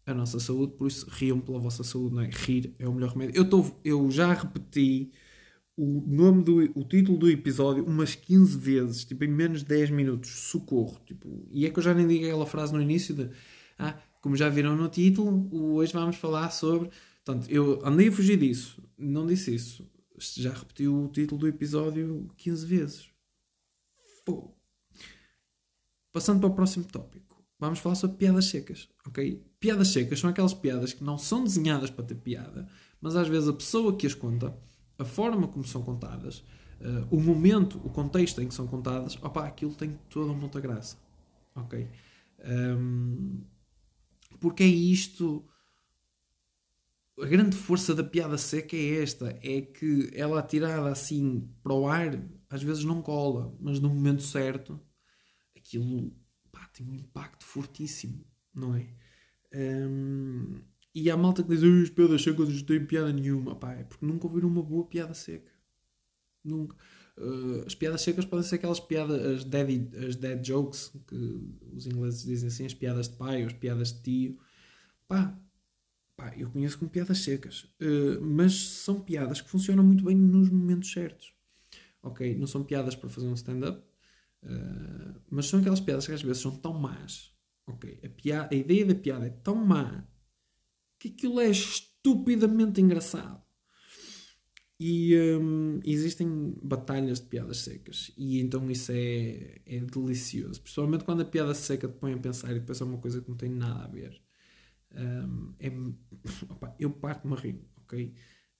a 0.05 0.13
nossa 0.13 0.39
saúde, 0.39 0.73
por 0.73 0.87
isso 0.87 1.07
riam 1.09 1.39
pela 1.39 1.59
vossa 1.59 1.83
saúde, 1.83 2.15
não 2.15 2.21
é? 2.21 2.29
Rir 2.29 2.75
é 2.77 2.87
o 2.87 2.93
melhor 2.93 3.11
remédio. 3.11 3.35
Eu, 3.35 3.49
tô, 3.49 3.65
eu 3.83 4.11
já 4.11 4.33
repeti 4.33 5.11
o 5.77 6.03
nome 6.07 6.43
do 6.43 6.57
o 6.79 6.83
título 6.83 7.17
do 7.17 7.29
episódio 7.29 7.83
umas 7.83 8.15
15 8.15 8.57
vezes, 8.57 9.05
tipo 9.05 9.23
em 9.23 9.27
menos 9.27 9.59
de 9.59 9.65
10 9.65 9.89
minutos. 9.89 10.29
Socorro. 10.29 10.99
Tipo, 11.05 11.47
e 11.51 11.65
é 11.65 11.69
que 11.69 11.79
eu 11.79 11.83
já 11.83 11.93
nem 11.93 12.07
digo 12.07 12.25
aquela 12.25 12.45
frase 12.45 12.73
no 12.73 12.81
início 12.81 13.15
de 13.15 13.29
ah, 13.77 13.97
como 14.21 14.35
já 14.35 14.47
viram 14.49 14.75
no 14.75 14.87
título, 14.89 15.49
hoje 15.75 15.93
vamos 15.93 16.15
falar 16.15 16.49
sobre. 16.51 16.89
Portanto, 17.23 17.49
eu 17.49 17.79
andei 17.85 18.07
a 18.07 18.11
fugir 18.11 18.37
disso, 18.37 18.81
não 18.97 19.25
disse 19.25 19.53
isso. 19.53 19.89
Já 20.17 20.53
repeti 20.53 20.87
o 20.87 21.07
título 21.09 21.41
do 21.41 21.47
episódio 21.47 22.29
15 22.37 22.65
vezes. 22.65 23.09
Pô. 24.23 24.51
Passando 26.13 26.39
para 26.39 26.49
o 26.49 26.55
próximo 26.55 26.85
tópico, 26.85 27.24
vamos 27.65 27.79
falar 27.79 27.95
sobre 27.95 28.17
piadas 28.17 28.45
secas, 28.45 28.89
ok? 29.05 29.43
Piadas 29.59 29.89
secas 29.89 30.19
são 30.19 30.29
aquelas 30.29 30.53
piadas 30.53 30.93
que 30.93 31.03
não 31.03 31.17
são 31.17 31.43
desenhadas 31.43 31.89
para 31.89 32.05
ter 32.05 32.15
piada, 32.15 32.67
mas 33.01 33.15
às 33.15 33.27
vezes 33.27 33.47
a 33.47 33.53
pessoa 33.53 33.95
que 33.95 34.07
as 34.07 34.13
conta, 34.13 34.57
a 34.97 35.05
forma 35.05 35.47
como 35.47 35.65
são 35.65 35.81
contadas, 35.81 36.43
uh, 36.81 37.07
o 37.09 37.19
momento, 37.19 37.79
o 37.83 37.89
contexto 37.89 38.41
em 38.41 38.47
que 38.47 38.53
são 38.53 38.67
contadas, 38.67 39.17
opa, 39.21 39.45
aquilo 39.45 39.73
tem 39.73 39.99
toda 40.09 40.33
muita 40.33 40.59
graça. 40.59 40.97
Ok? 41.55 41.87
Um, 42.45 43.43
porque 44.39 44.63
é 44.63 44.67
isto. 44.67 45.45
A 47.19 47.25
grande 47.25 47.55
força 47.55 47.95
da 47.95 48.03
piada 48.03 48.37
seca 48.37 48.75
é 48.75 49.01
esta: 49.01 49.39
é 49.41 49.61
que 49.61 50.11
ela 50.13 50.39
atirada 50.39 50.89
assim 50.89 51.49
para 51.63 51.73
o 51.73 51.87
ar, 51.87 52.21
às 52.49 52.61
vezes 52.61 52.83
não 52.83 53.01
cola, 53.01 53.55
mas 53.59 53.79
no 53.79 53.89
momento 53.89 54.21
certo, 54.21 54.79
aquilo 55.55 56.13
tem 56.75 56.85
um 56.85 56.93
impacto 56.93 57.45
fortíssimo, 57.45 58.23
não 58.53 58.75
é? 58.75 58.85
Um, 59.53 60.59
e 60.93 61.09
há 61.09 61.17
malta 61.17 61.41
que 61.41 61.49
diz 61.49 61.63
as 61.63 61.89
piadas 61.89 62.21
secas 62.21 62.49
não 62.49 62.61
têm 62.63 62.85
piada 62.85 63.11
nenhuma. 63.11 63.55
Pá, 63.55 63.73
é 63.73 63.83
porque 63.83 64.05
nunca 64.05 64.27
ouviram 64.27 64.49
uma 64.49 64.61
boa 64.61 64.85
piada 64.85 65.13
seca. 65.13 65.51
Nunca. 66.43 66.75
Uh, 67.17 67.65
as 67.65 67.73
piadas 67.73 68.01
secas 68.01 68.25
podem 68.25 68.45
ser 68.45 68.55
aquelas 68.55 68.79
piadas, 68.79 69.25
as 69.25 69.43
dead, 69.45 69.95
as 70.05 70.15
dead 70.17 70.45
jokes, 70.45 70.91
que 71.07 71.15
os 71.73 71.87
ingleses 71.87 72.23
dizem 72.23 72.47
assim, 72.47 72.65
as 72.65 72.73
piadas 72.73 73.07
de 73.07 73.15
pai 73.15 73.41
ou 73.41 73.47
as 73.47 73.53
piadas 73.53 73.93
de 73.93 74.01
tio. 74.01 74.39
Pá, 75.07 75.37
pá 76.17 76.33
eu 76.37 76.49
conheço 76.49 76.77
como 76.77 76.91
piadas 76.91 77.19
secas. 77.19 77.63
Uh, 77.81 78.21
mas 78.21 78.53
são 78.53 78.99
piadas 78.99 79.39
que 79.39 79.49
funcionam 79.49 79.83
muito 79.83 80.03
bem 80.03 80.15
nos 80.15 80.49
momentos 80.49 80.91
certos. 80.91 81.33
Ok? 82.03 82.37
Não 82.37 82.47
são 82.47 82.63
piadas 82.63 82.95
para 82.95 83.09
fazer 83.09 83.27
um 83.27 83.33
stand-up. 83.33 83.81
Uh, 84.45 85.19
mas 85.29 85.47
são 85.47 85.59
aquelas 85.59 85.79
piadas 85.79 86.05
que 86.05 86.13
às 86.13 86.21
vezes 86.21 86.41
são 86.41 86.55
tão 86.55 86.73
más 86.73 87.35
Ok, 87.67 87.99
a, 88.03 88.09
piada, 88.09 88.49
a 88.53 88.55
ideia 88.55 88.85
da 88.85 88.95
piada 88.95 89.25
é 89.25 89.29
tão 89.29 89.55
má 89.55 90.07
que 90.99 91.09
aquilo 91.09 91.39
é 91.39 91.49
estupidamente 91.49 92.79
engraçado. 92.79 93.43
E 94.79 95.15
um, 95.39 95.79
existem 95.85 96.53
batalhas 96.61 97.21
de 97.21 97.27
piadas 97.27 97.59
secas. 97.59 98.11
E 98.17 98.39
então 98.39 98.69
isso 98.69 98.91
é, 98.91 99.61
é 99.65 99.79
delicioso. 99.79 100.61
Principalmente 100.61 101.05
quando 101.05 101.21
a 101.21 101.25
piada 101.25 101.53
seca 101.53 101.87
te 101.87 101.97
põe 101.97 102.13
a 102.13 102.17
pensar 102.17 102.51
e 102.51 102.59
depois 102.59 102.79
é 102.81 102.83
uma 102.83 102.97
coisa 102.97 103.21
que 103.21 103.29
não 103.29 103.37
tem 103.37 103.49
nada 103.49 103.85
a 103.85 103.87
ver. 103.87 104.21
Um, 104.91 105.55
é, 105.59 105.69
opa, 106.51 106.75
eu 106.77 106.91
parto-me 106.91 107.33
a 107.33 107.37
rir, 107.37 107.61
ok? 107.77 108.13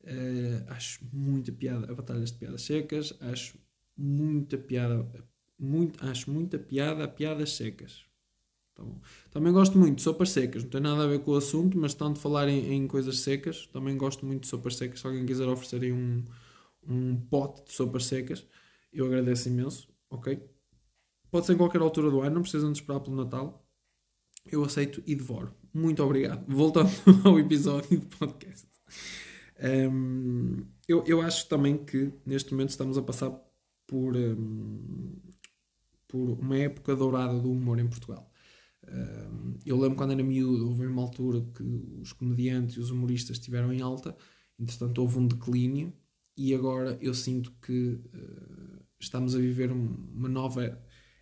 Uh, 0.04 0.72
acho 0.72 1.06
muita 1.12 1.52
piada 1.52 1.92
a 1.92 1.96
Batalhas 1.96 2.32
de 2.32 2.40
Piadas 2.40 2.62
Secas. 2.62 3.16
Acho 3.20 3.60
muita 3.96 4.58
piada. 4.58 5.08
Muito, 5.58 6.06
acho 6.06 6.30
muita 6.30 6.60
piada 6.60 7.04
a 7.04 7.08
piadas 7.08 7.54
secas. 7.54 8.06
Tá 8.76 8.84
também 9.32 9.54
gosto 9.54 9.78
muito 9.78 9.98
de 9.98 10.02
sopas 10.02 10.30
secas. 10.30 10.64
Não 10.64 10.70
tem 10.70 10.82
nada 10.82 11.04
a 11.04 11.08
ver 11.08 11.20
com 11.20 11.32
o 11.32 11.36
assunto, 11.36 11.78
mas 11.78 11.94
tanto 11.94 12.20
falar 12.20 12.50
em, 12.50 12.74
em 12.74 12.88
coisas 12.88 13.20
secas, 13.20 13.68
também 13.68 13.98
gosto 13.98 14.26
muito 14.26 14.42
de 14.42 14.48
sopas 14.48 14.76
secas. 14.76 15.00
Se 15.00 15.08
alguém 15.08 15.26
quiser 15.26 15.48
oferecer 15.48 15.94
um, 15.94 16.24
um 16.88 17.16
pote 17.16 17.64
de 17.66 17.74
sopas 17.74 18.06
secas, 18.06 18.46
eu 18.92 19.06
agradeço 19.06 19.48
imenso. 19.48 19.88
Ok? 20.10 20.40
Pode 21.32 21.46
ser 21.46 21.54
em 21.54 21.58
qualquer 21.58 21.82
altura 21.82 22.10
do 22.10 22.22
ano, 22.22 22.36
não 22.36 22.42
precisam 22.42 22.72
de 22.72 22.80
esperar 22.80 23.00
pelo 23.00 23.16
Natal. 23.16 23.66
Eu 24.46 24.64
aceito 24.64 25.02
e 25.08 25.16
devoro. 25.16 25.54
Muito 25.74 26.04
obrigado. 26.04 26.46
Voltando 26.48 26.92
ao 27.26 27.40
episódio 27.40 28.00
do 28.00 28.06
podcast. 28.18 28.68
Um, 29.62 30.66
eu, 30.88 31.04
eu 31.08 31.22
acho 31.22 31.48
também 31.48 31.78
que 31.78 32.12
neste 32.26 32.52
momento 32.52 32.70
estamos 32.70 32.98
a 32.98 33.02
passar 33.02 33.32
por, 33.88 34.16
um, 34.16 35.16
por 36.08 36.32
uma 36.40 36.58
época 36.58 36.96
dourada 36.96 37.40
do 37.40 37.52
humor 37.52 37.80
em 37.80 37.88
Portugal. 37.88 38.32
Eu 39.66 39.80
lembro 39.80 39.98
quando 39.98 40.12
era 40.12 40.24
miúdo, 40.24 40.68
houve 40.68 40.86
uma 40.86 41.02
altura 41.02 41.42
que 41.56 41.64
os 42.02 42.14
comediantes 42.14 42.76
e 42.76 42.80
os 42.80 42.92
humoristas 42.92 43.38
estiveram 43.38 43.74
em 43.74 43.82
alta, 43.82 44.16
entretanto 44.60 45.02
houve 45.02 45.18
um 45.18 45.28
declínio 45.28 45.92
e 46.38 46.54
agora 46.54 46.98
eu 47.02 47.14
sinto 47.14 47.52
que 47.62 47.94
uh, 48.14 48.84
estamos 49.00 49.36
a 49.36 49.40
viver 49.40 49.72
uma 49.72 50.28
nova 50.28 50.80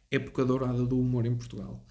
época 0.10 0.44
dourada 0.44 0.86
do 0.86 1.00
humor 1.00 1.26
em 1.26 1.36
Portugal. 1.36 1.86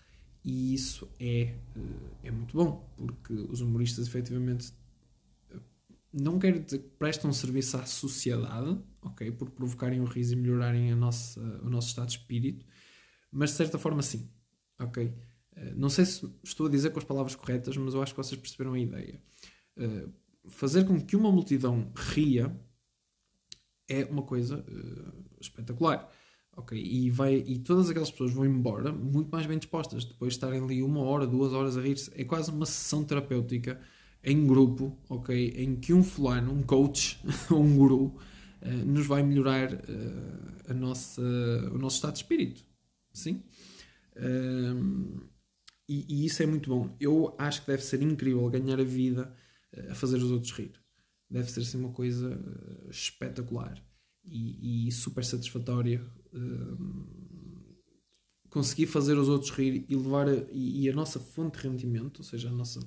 E 0.45 0.75
isso 0.75 1.09
é, 1.21 1.55
uh, 1.77 2.17
é 2.25 2.31
muito 2.31 2.57
bom, 2.57 2.93
porque 2.97 3.33
os 3.33 3.61
humoristas 3.61 4.09
efetivamente 4.09 4.73
não 6.13 6.39
quero 6.39 6.61
dizer 6.61 6.79
que 6.79 6.89
prestam 6.99 7.33
serviço 7.33 7.77
à 7.77 7.87
sociedade, 7.87 8.79
ok, 9.01 9.31
por 9.33 9.51
provocarem 9.51 10.01
o 10.01 10.05
riso 10.05 10.35
e 10.35 10.37
melhorarem 10.37 10.95
nossa, 10.95 11.41
o 11.63 11.71
nosso 11.71 11.89
estado 11.89 12.09
de 12.09 12.19
espírito, 12.19 12.67
mas 13.31 13.51
de 13.51 13.57
certa 13.57 13.79
forma 13.79 14.03
sim, 14.03 14.29
ok. 14.79 15.07
Uh, 15.07 15.75
não 15.75 15.89
sei 15.89 16.05
se 16.05 16.31
estou 16.43 16.67
a 16.67 16.71
dizer 16.71 16.91
com 16.91 16.99
as 16.99 17.05
palavras 17.05 17.35
corretas, 17.35 17.77
mas 17.77 17.95
eu 17.95 18.03
acho 18.03 18.13
que 18.13 18.23
vocês 18.23 18.39
perceberam 18.39 18.75
a 18.75 18.79
ideia. 18.79 19.21
Uh, 19.77 20.13
fazer 20.49 20.85
com 20.85 21.01
que 21.01 21.17
uma 21.17 21.33
multidão 21.33 21.91
ria 21.95 22.55
é 23.89 24.05
uma 24.05 24.23
coisa 24.23 24.59
uh, 24.59 25.25
espetacular. 25.41 26.11
Ok, 26.55 26.79
e, 26.79 27.09
vai, 27.09 27.37
e 27.37 27.59
todas 27.61 27.89
aquelas 27.89 28.11
pessoas 28.11 28.35
vão 28.35 28.45
embora 28.45 28.93
muito 28.93 29.31
mais 29.31 29.47
bem 29.47 29.57
dispostas 29.57 30.05
depois 30.05 30.35
de 30.35 30.37
estarem 30.37 30.63
ali 30.63 30.83
uma 30.83 31.01
hora, 31.01 31.27
duas 31.27 31.55
horas 31.55 31.79
a 31.79 31.81
rir-se. 31.81 32.11
É 32.15 32.25
quase 32.25 32.51
uma 32.51 32.67
sessão 32.67 33.03
terapêutica 33.03 33.81
em 34.25 34.47
grupo, 34.47 34.97
ok? 35.09 35.55
Em 35.57 35.77
que 35.77 35.93
um 35.93 36.03
fulano, 36.03 36.53
um 36.53 36.63
coach 36.63 37.19
ou 37.51 37.63
um 37.63 37.77
guru 37.77 38.05
uh, 38.63 38.87
nos 38.87 39.07
vai 39.07 39.23
melhorar 39.23 39.73
uh, 39.75 40.71
a 40.71 40.75
nossa, 40.75 41.23
o 41.73 41.79
nosso 41.79 41.97
estado 41.97 42.13
de 42.13 42.19
espírito. 42.21 42.65
Sim? 43.13 43.43
Uh, 44.17 45.21
e, 45.89 46.07
e, 46.09 46.27
isso 46.27 46.43
é 46.43 46.47
muito 46.47 46.71
bom. 46.71 46.97
Eu 47.01 47.35
acho 47.37 47.63
que 47.63 47.67
deve 47.67 47.83
ser 47.83 48.01
incrível 48.03 48.49
ganhar 48.49 48.81
a 48.81 48.85
vida 48.85 49.35
a 49.91 49.95
fazer 49.95 50.17
os 50.19 50.31
outros 50.31 50.53
rir. 50.53 50.73
Deve 51.29 51.51
ser 51.51 51.61
assim 51.61 51.79
uma 51.79 51.91
coisa 51.91 52.39
espetacular 52.91 53.83
e, 54.25 54.87
e 54.87 54.93
super 54.93 55.25
satisfatória. 55.25 56.07
conseguir 58.49 58.87
fazer 58.87 59.19
os 59.19 59.29
outros 59.29 59.51
rir 59.51 59.85
e 59.89 59.97
levar 59.97 60.29
a, 60.29 60.35
e, 60.51 60.85
e 60.85 60.89
a 60.89 60.95
nossa 60.95 61.19
fonte 61.19 61.59
de 61.59 61.69
rendimento, 61.69 62.19
ou 62.19 62.25
seja, 62.25 62.49
a 62.49 62.53
nossa 62.53 62.81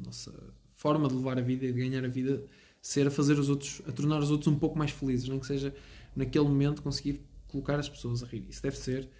nossa 0.00 0.32
forma 0.70 1.08
de 1.08 1.14
levar 1.14 1.38
a 1.38 1.42
vida 1.42 1.66
e 1.66 1.72
de 1.72 1.78
ganhar 1.78 2.04
a 2.04 2.08
vida 2.08 2.44
ser 2.80 3.06
a 3.06 3.10
fazer 3.10 3.38
os 3.38 3.48
outros, 3.48 3.82
a 3.86 3.92
tornar 3.92 4.18
os 4.20 4.30
outros 4.30 4.52
um 4.52 4.58
pouco 4.58 4.78
mais 4.78 4.90
felizes, 4.90 5.28
nem 5.28 5.38
que 5.38 5.46
seja 5.46 5.74
naquele 6.14 6.44
momento 6.44 6.82
conseguir 6.82 7.20
colocar 7.48 7.78
as 7.78 7.88
pessoas 7.88 8.22
a 8.22 8.26
rir. 8.26 8.46
Isso 8.48 8.62
deve 8.62 8.76
ser 8.76 9.10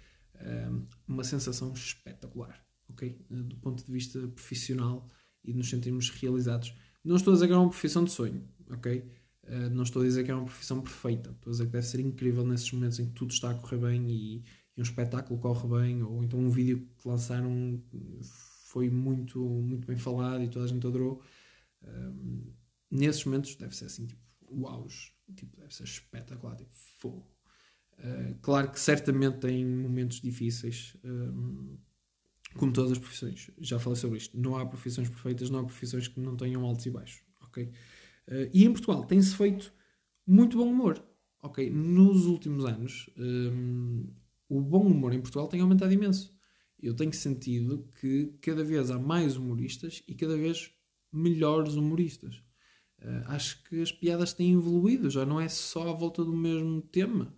um, 0.41 0.85
uma 1.07 1.23
sensação 1.23 1.73
espetacular, 1.73 2.63
ok? 2.89 3.17
Do 3.29 3.55
ponto 3.57 3.85
de 3.85 3.91
vista 3.91 4.19
profissional 4.27 5.07
e 5.43 5.51
de 5.51 5.57
nos 5.57 5.69
sentirmos 5.69 6.09
realizados. 6.09 6.73
Não 7.03 7.15
estou 7.15 7.31
a 7.31 7.35
dizer 7.35 7.47
que 7.47 7.53
é 7.53 7.57
uma 7.57 7.69
profissão 7.69 8.03
de 8.03 8.11
sonho, 8.11 8.47
ok? 8.69 9.05
Uh, 9.43 9.69
não 9.71 9.83
estou 9.83 10.01
a 10.01 10.05
dizer 10.05 10.23
que 10.23 10.31
é 10.31 10.35
uma 10.35 10.45
profissão 10.45 10.81
perfeita. 10.81 11.31
Estou 11.31 11.49
a 11.49 11.51
dizer 11.51 11.65
que 11.65 11.71
deve 11.71 11.85
ser 11.85 11.99
incrível 11.99 12.45
nesses 12.45 12.71
momentos 12.71 12.99
em 12.99 13.07
que 13.07 13.13
tudo 13.13 13.31
está 13.31 13.51
a 13.51 13.55
correr 13.55 13.77
bem 13.77 14.09
e, 14.09 14.43
e 14.77 14.79
um 14.79 14.83
espetáculo 14.83 15.39
corre 15.39 15.67
bem, 15.67 16.03
ou 16.03 16.23
então 16.23 16.39
um 16.39 16.49
vídeo 16.49 16.87
que 17.01 17.07
lançaram 17.07 17.81
foi 18.69 18.87
muito, 18.89 19.39
muito 19.39 19.87
bem 19.87 19.97
falado 19.97 20.43
e 20.43 20.47
toda 20.47 20.65
a 20.65 20.67
gente 20.67 20.85
adorou. 20.85 21.23
Um, 21.83 22.53
nesses 22.91 23.25
momentos 23.25 23.55
deve 23.55 23.75
ser 23.75 23.85
assim, 23.85 24.05
tipo, 24.05 24.21
uau, 24.51 24.87
tipo, 25.35 25.57
deve 25.57 25.73
ser 25.73 25.85
espetacular, 25.85 26.55
tipo, 26.55 26.69
fogo. 26.71 27.27
Uh, 27.97 28.37
claro 28.41 28.71
que 28.71 28.79
certamente 28.79 29.39
tem 29.39 29.65
momentos 29.65 30.21
difíceis, 30.21 30.95
um, 31.03 31.77
como 32.55 32.71
todas 32.71 32.91
as 32.91 32.99
profissões. 32.99 33.49
Já 33.59 33.79
falei 33.79 33.97
sobre 33.97 34.19
isto. 34.19 34.39
Não 34.39 34.55
há 34.55 34.65
profissões 34.65 35.09
perfeitas, 35.09 35.49
não 35.49 35.59
há 35.59 35.63
profissões 35.63 36.07
que 36.07 36.19
não 36.19 36.37
tenham 36.37 36.63
altos 36.63 36.85
e 36.85 36.91
baixos, 36.91 37.23
ok? 37.41 37.63
Uh, 37.63 38.49
e 38.53 38.65
em 38.65 38.71
Portugal 38.71 39.03
tem-se 39.03 39.35
feito 39.35 39.73
muito 40.27 40.57
bom 40.57 40.69
humor, 40.69 41.03
ok? 41.41 41.71
Nos 41.71 42.27
últimos 42.27 42.65
anos, 42.65 43.09
um, 43.17 44.13
o 44.47 44.61
bom 44.61 44.85
humor 44.85 45.11
em 45.11 45.21
Portugal 45.21 45.47
tem 45.47 45.59
aumentado 45.59 45.91
imenso 45.91 46.38
eu 46.81 46.95
tenho 46.95 47.13
sentido 47.13 47.87
que 47.99 48.33
cada 48.41 48.63
vez 48.63 48.89
há 48.89 48.97
mais 48.97 49.37
humoristas 49.37 50.03
e 50.07 50.15
cada 50.15 50.37
vez 50.37 50.71
melhores 51.11 51.75
humoristas. 51.75 52.35
Uh, 53.01 53.23
acho 53.27 53.63
que 53.63 53.81
as 53.81 53.91
piadas 53.91 54.33
têm 54.33 54.53
evoluído, 54.53 55.09
já 55.09 55.25
não 55.25 55.39
é 55.39 55.47
só 55.47 55.89
à 55.89 55.93
volta 55.93 56.23
do 56.23 56.35
mesmo 56.35 56.81
tema. 56.81 57.33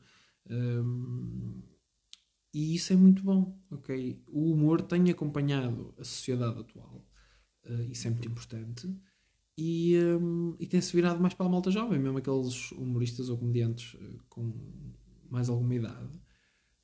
Um, 0.50 1.62
e 2.54 2.76
isso 2.76 2.92
é 2.92 2.96
muito 2.96 3.24
bom, 3.24 3.58
ok? 3.70 4.22
O 4.28 4.52
humor 4.52 4.82
tem 4.82 5.10
acompanhado 5.10 5.94
a 5.98 6.04
sociedade 6.04 6.60
atual, 6.60 7.08
uh, 7.66 7.92
isso 7.92 8.08
é 8.08 8.10
muito 8.10 8.28
importante, 8.28 8.94
e, 9.58 9.96
um, 10.20 10.56
e 10.60 10.66
tem-se 10.66 10.94
virado 10.94 11.22
mais 11.22 11.34
para 11.34 11.46
a 11.46 11.50
malta 11.50 11.70
jovem, 11.70 12.00
mesmo 12.00 12.18
aqueles 12.18 12.72
humoristas 12.72 13.30
ou 13.30 13.38
comediantes 13.38 13.94
uh, 13.94 14.20
com 14.28 14.52
mais 15.30 15.48
alguma 15.48 15.76
idade 15.76 16.12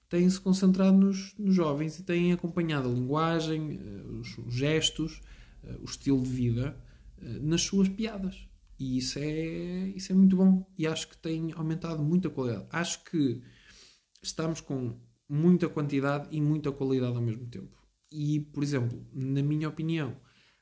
têm-se 0.09 0.39
concentrado 0.39 0.97
nos, 0.97 1.35
nos, 1.37 1.53
jovens 1.53 1.99
e 1.99 2.03
têm 2.03 2.31
acompanhado 2.31 2.89
a 2.89 2.91
linguagem, 2.91 3.79
eh, 3.79 4.07
os, 4.19 4.37
os 4.37 4.53
gestos, 4.53 5.21
eh, 5.63 5.77
o 5.81 5.85
estilo 5.85 6.21
de 6.21 6.29
vida 6.29 6.77
eh, 7.21 7.39
nas 7.41 7.61
suas 7.61 7.89
piadas. 7.89 8.47
E 8.79 8.97
isso 8.97 9.19
é, 9.19 9.89
isso 9.95 10.11
é 10.11 10.15
muito 10.15 10.35
bom. 10.35 10.65
E 10.77 10.87
acho 10.87 11.09
que 11.09 11.17
tem 11.17 11.51
aumentado 11.53 12.03
muito 12.03 12.27
a 12.27 12.31
qualidade. 12.31 12.67
Acho 12.69 13.03
que 13.03 13.41
estamos 14.21 14.61
com 14.61 14.99
muita 15.27 15.67
quantidade 15.67 16.27
e 16.31 16.39
muita 16.39 16.71
qualidade 16.71 17.15
ao 17.15 17.21
mesmo 17.21 17.47
tempo. 17.47 17.75
E, 18.11 18.39
por 18.39 18.63
exemplo, 18.63 19.05
na 19.13 19.41
minha 19.41 19.67
opinião, 19.67 20.15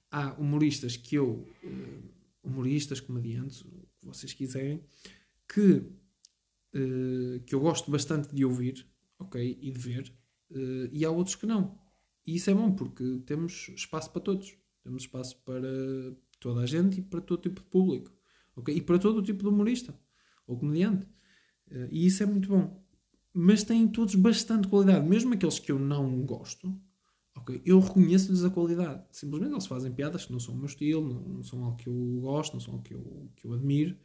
há 0.10 0.34
humoristas 0.34 0.98
que 0.98 1.16
eu, 1.16 1.46
humoristas, 2.42 3.00
comediantes, 3.00 3.62
o 3.62 3.88
que 4.00 4.08
vocês 4.08 4.34
quiserem, 4.34 4.82
que, 5.48 5.84
que 7.46 7.54
eu 7.54 7.60
gosto 7.60 7.92
bastante 7.92 8.34
de 8.34 8.44
ouvir, 8.44 8.88
ok, 9.20 9.58
e 9.62 9.72
de 9.72 9.80
ver, 9.80 10.14
uh, 10.52 10.90
e 10.92 11.06
há 11.06 11.12
outros 11.12 11.36
que 11.36 11.46
não. 11.46 11.78
E 12.26 12.36
isso 12.36 12.50
é 12.50 12.54
bom 12.54 12.72
porque 12.72 13.22
temos 13.26 13.70
espaço 13.70 14.12
para 14.12 14.22
todos. 14.22 14.58
Temos 14.84 15.04
espaço 15.04 15.38
para 15.44 15.68
toda 16.40 16.62
a 16.62 16.66
gente 16.66 17.00
e 17.00 17.02
para 17.02 17.22
todo 17.22 17.42
tipo 17.42 17.62
de 17.62 17.68
público. 17.68 18.12
ok, 18.56 18.76
E 18.76 18.82
para 18.82 19.00
todo 19.00 19.22
tipo 19.22 19.44
de 19.44 19.50
humorista 19.50 19.98
ou 20.48 20.58
comediante. 20.58 21.06
Uh, 21.72 21.88
e 21.92 22.06
isso 22.06 22.24
é 22.24 22.26
muito 22.26 22.50
bom. 22.50 22.84
Mas 23.34 23.64
têm 23.64 23.88
todos 23.88 24.16
bastante 24.16 24.68
qualidade. 24.68 25.08
Mesmo 25.08 25.34
aqueles 25.34 25.60
que 25.60 25.72
eu 25.72 25.78
não 25.78 26.26
gosto, 26.26 26.80
ok, 27.36 27.62
eu 27.66 27.80
reconheço-lhes 27.80 28.44
a 28.44 28.50
qualidade. 28.50 29.04
Simplesmente 29.12 29.54
eles 29.54 29.68
fazem 29.68 29.92
piadas 29.92 30.26
que 30.26 30.32
não 30.32 30.40
são 30.40 30.56
o 30.56 30.58
meu 30.58 30.68
estilo, 30.68 31.14
não, 31.14 31.22
não 31.22 31.44
são 31.44 31.64
algo 31.64 31.78
que 31.78 31.88
eu 31.88 32.20
gosto, 32.22 32.54
não 32.54 32.60
são 32.60 32.74
algo 32.76 32.84
que 32.84 32.94
eu, 32.94 33.32
que 33.36 33.46
eu 33.46 33.54
admiro. 33.54 33.98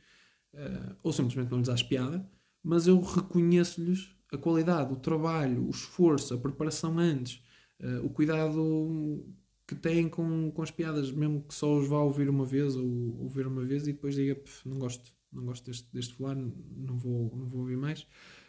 Uh, 0.53 0.97
ou 1.03 1.13
simplesmente 1.13 1.51
não 1.51 1.59
lhes 1.59 1.69
acho 1.69 1.89
piada. 1.89 2.29
Mas 2.63 2.87
eu 2.87 3.01
reconheço-lhes 3.01 4.15
a 4.33 4.39
qualidade, 4.39 4.93
o 4.93 4.97
trabalho, 4.97 5.67
o 5.67 5.71
esforço, 5.71 6.35
a 6.35 6.39
preparação 6.39 6.99
antes, 6.99 7.43
uh, 7.81 8.05
o 8.05 8.11
cuidado 8.11 9.25
que 9.67 9.75
têm 9.75 10.09
com, 10.09 10.51
com 10.51 10.63
as 10.63 10.71
piadas, 10.71 11.13
mesmo 11.13 11.43
que 11.43 11.55
só 11.55 11.77
os 11.77 11.89
vá 11.89 11.99
ouvir 11.99 12.29
uma 12.29 12.45
vez 12.45 12.75
ou 12.77 13.23
ouvir 13.23 13.47
uma 13.47 13.65
vez 13.65 13.87
e 13.87 13.93
depois 13.93 14.15
diga 14.15 14.37
não 14.65 14.79
gosto, 14.79 15.13
não 15.33 15.45
gosto 15.45 15.65
deste, 15.67 15.89
deste 15.93 16.15
fulano, 16.15 16.53
não 16.77 16.97
vou, 16.97 17.35
não 17.37 17.47
vou 17.47 17.61
ouvir 17.61 17.77
mais. 17.77 18.07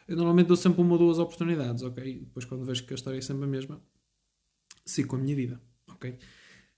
Eu 0.08 0.16
normalmente 0.16 0.48
dou 0.48 0.58
sempre 0.58 0.82
uma 0.82 0.94
ou 0.94 0.98
duas 0.98 1.20
oportunidades, 1.20 1.84
ok? 1.84 2.22
Depois 2.22 2.46
quando 2.46 2.66
vejo 2.66 2.86
que 2.86 2.94
a 2.94 2.96
história 2.96 3.18
é 3.18 3.22
sempre 3.22 3.44
a 3.44 3.48
mesma, 3.48 3.82
sigo 4.84 5.10
com 5.10 5.16
a 5.16 5.20
minha 5.20 5.36
vida, 5.36 5.62
ok? 5.88 6.18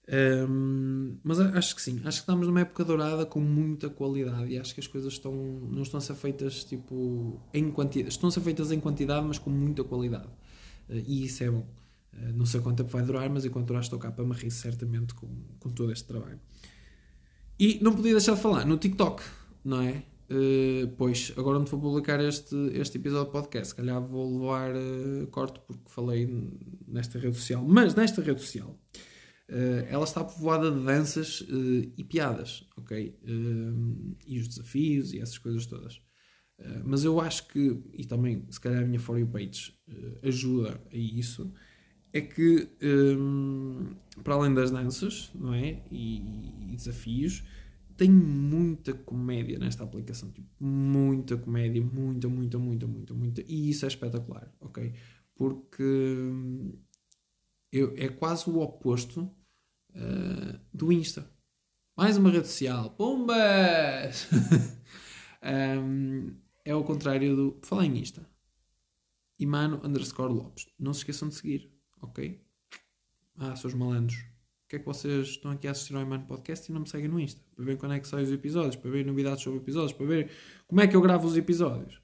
Um, 0.06 1.16
mas 1.24 1.40
acho 1.40 1.74
que 1.74 1.80
sim, 1.80 1.96
acho 2.04 2.18
que 2.18 2.22
estamos 2.22 2.46
numa 2.46 2.60
época 2.60 2.84
dourada 2.84 3.24
com 3.24 3.40
muita 3.40 3.88
qualidade 3.88 4.52
e 4.52 4.58
acho 4.58 4.74
que 4.74 4.80
as 4.80 4.86
coisas 4.86 5.14
estão, 5.14 5.32
não 5.34 5.80
estão 5.80 5.96
a 5.96 6.00
ser 6.00 6.14
feitas 6.14 6.62
tipo 6.62 7.40
em 7.54 7.70
quantidade, 7.70 8.12
estão 8.12 8.28
a 8.28 8.32
ser 8.32 8.40
feitas 8.40 8.70
em 8.70 8.78
quantidade, 8.78 9.26
mas 9.26 9.38
com 9.38 9.48
muita 9.48 9.82
qualidade. 9.82 10.28
Uh, 10.88 11.02
e 11.06 11.24
isso 11.24 11.42
é 11.42 11.50
bom. 11.50 11.66
Uh, 12.12 12.32
não 12.34 12.44
sei 12.44 12.60
quanto 12.60 12.78
tempo 12.78 12.90
vai 12.90 13.02
durar, 13.02 13.28
mas 13.30 13.44
enquanto 13.44 13.66
durar 13.66 13.82
estou 13.82 13.98
cá 13.98 14.12
para 14.12 14.24
me 14.24 14.34
rir 14.34 14.50
certamente 14.50 15.14
com, 15.14 15.28
com 15.58 15.70
todo 15.70 15.90
este 15.90 16.04
trabalho. 16.04 16.38
E 17.58 17.78
não 17.82 17.94
podia 17.94 18.12
deixar 18.12 18.34
de 18.34 18.42
falar 18.42 18.66
no 18.66 18.76
TikTok. 18.76 19.22
não 19.64 19.80
é? 19.80 20.02
Uh, 20.30 20.88
pois, 20.98 21.32
agora 21.36 21.58
onde 21.58 21.70
vou 21.70 21.80
publicar 21.80 22.20
este, 22.20 22.54
este 22.74 22.98
episódio 22.98 23.26
de 23.26 23.32
podcast, 23.32 23.68
se 23.68 23.74
calhar 23.74 24.02
vou 24.02 24.38
levar 24.38 24.72
corte 25.30 25.60
porque 25.66 25.82
falei 25.86 26.28
nesta 26.86 27.18
rede 27.18 27.36
social. 27.36 27.64
Mas 27.66 27.94
nesta 27.94 28.20
rede 28.20 28.40
social, 28.40 28.78
uh, 29.50 29.86
ela 29.88 30.04
está 30.04 30.22
povoada 30.22 30.70
de 30.70 30.84
danças 30.84 31.44
e 31.96 32.04
piadas, 32.04 32.66
ok? 32.76 33.18
e 34.26 34.38
os 34.38 34.48
desafios 34.48 35.12
e 35.12 35.20
essas 35.20 35.38
coisas 35.38 35.66
todas. 35.66 36.00
mas 36.84 37.04
eu 37.04 37.20
acho 37.20 37.48
que, 37.48 37.82
e 37.92 38.04
também 38.04 38.46
se 38.50 38.60
calhar 38.60 38.82
a 38.82 38.86
minha 38.86 39.00
For 39.00 39.18
You 39.18 39.26
Page 39.26 39.74
ajuda 40.22 40.80
a 40.92 40.96
isso, 40.96 41.52
é 42.12 42.20
que 42.20 42.68
um, 42.80 43.96
para 44.22 44.34
além 44.34 44.54
das 44.54 44.70
danças, 44.70 45.32
não 45.34 45.52
é? 45.52 45.82
E, 45.90 46.72
e 46.72 46.76
desafios 46.76 47.42
tem 47.96 48.10
muita 48.10 48.92
comédia 48.92 49.58
nesta 49.58 49.84
aplicação. 49.84 50.30
Tipo, 50.30 50.48
muita 50.60 51.36
comédia, 51.36 51.82
muita, 51.82 52.28
muita, 52.28 52.58
muita, 52.58 52.86
muita, 52.86 53.14
muita. 53.14 53.42
E 53.46 53.70
isso 53.70 53.84
é 53.84 53.88
espetacular, 53.88 54.52
ok? 54.60 54.92
Porque 55.34 55.82
eu, 57.76 57.94
é 57.96 58.08
quase 58.08 58.48
o 58.48 58.60
oposto 58.60 59.22
uh, 59.90 60.60
do 60.72 60.92
Insta. 60.92 61.30
Mais 61.96 62.16
uma 62.16 62.30
rede 62.30 62.48
social. 62.48 62.90
Pumbas! 62.90 64.28
um, 65.80 66.36
é 66.64 66.74
o 66.74 66.84
contrário 66.84 67.36
do. 67.36 67.60
Falar 67.62 67.86
em 67.86 67.98
Insta. 67.98 68.28
Imano 69.38 69.80
underscore 69.84 70.32
Lopes. 70.32 70.66
Não 70.78 70.92
se 70.92 71.00
esqueçam 71.00 71.28
de 71.28 71.34
seguir, 71.34 71.72
ok? 72.00 72.40
Ah, 73.36 73.56
seus 73.56 73.74
malandros 73.74 74.34
que 74.74 74.76
é 74.76 74.78
que 74.80 74.86
vocês 74.86 75.28
estão 75.28 75.52
aqui 75.52 75.68
a 75.68 75.70
assistir 75.70 75.94
ao 75.94 76.02
Imano 76.02 76.26
Podcast 76.26 76.68
e 76.68 76.74
não 76.74 76.80
me 76.80 76.88
seguem 76.88 77.08
no 77.08 77.20
Insta? 77.20 77.40
Para 77.54 77.64
ver 77.64 77.76
quando 77.76 77.94
é 77.94 78.00
que 78.00 78.08
saem 78.08 78.24
os 78.24 78.32
episódios, 78.32 78.76
para 78.76 78.90
ver 78.90 79.06
novidades 79.06 79.42
sobre 79.42 79.60
episódios, 79.60 79.92
para 79.92 80.06
ver 80.06 80.30
como 80.66 80.80
é 80.80 80.88
que 80.88 80.96
eu 80.96 81.00
gravo 81.00 81.26
os 81.26 81.36
episódios. 81.36 82.02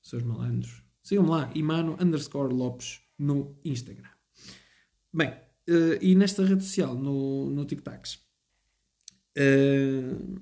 Seus 0.00 0.22
malandros. 0.22 0.82
Sigam-me 1.02 1.30
lá, 1.30 1.50
Imano 1.54 1.96
underscore 2.00 2.54
Lopes 2.54 3.00
no 3.18 3.58
Instagram. 3.64 4.17
Bem, 5.12 5.30
uh, 5.30 5.98
e 6.00 6.14
nesta 6.14 6.44
rede 6.44 6.64
social, 6.64 6.94
no, 6.94 7.50
no 7.50 7.64
TikToks, 7.64 8.14
uh, 9.36 10.40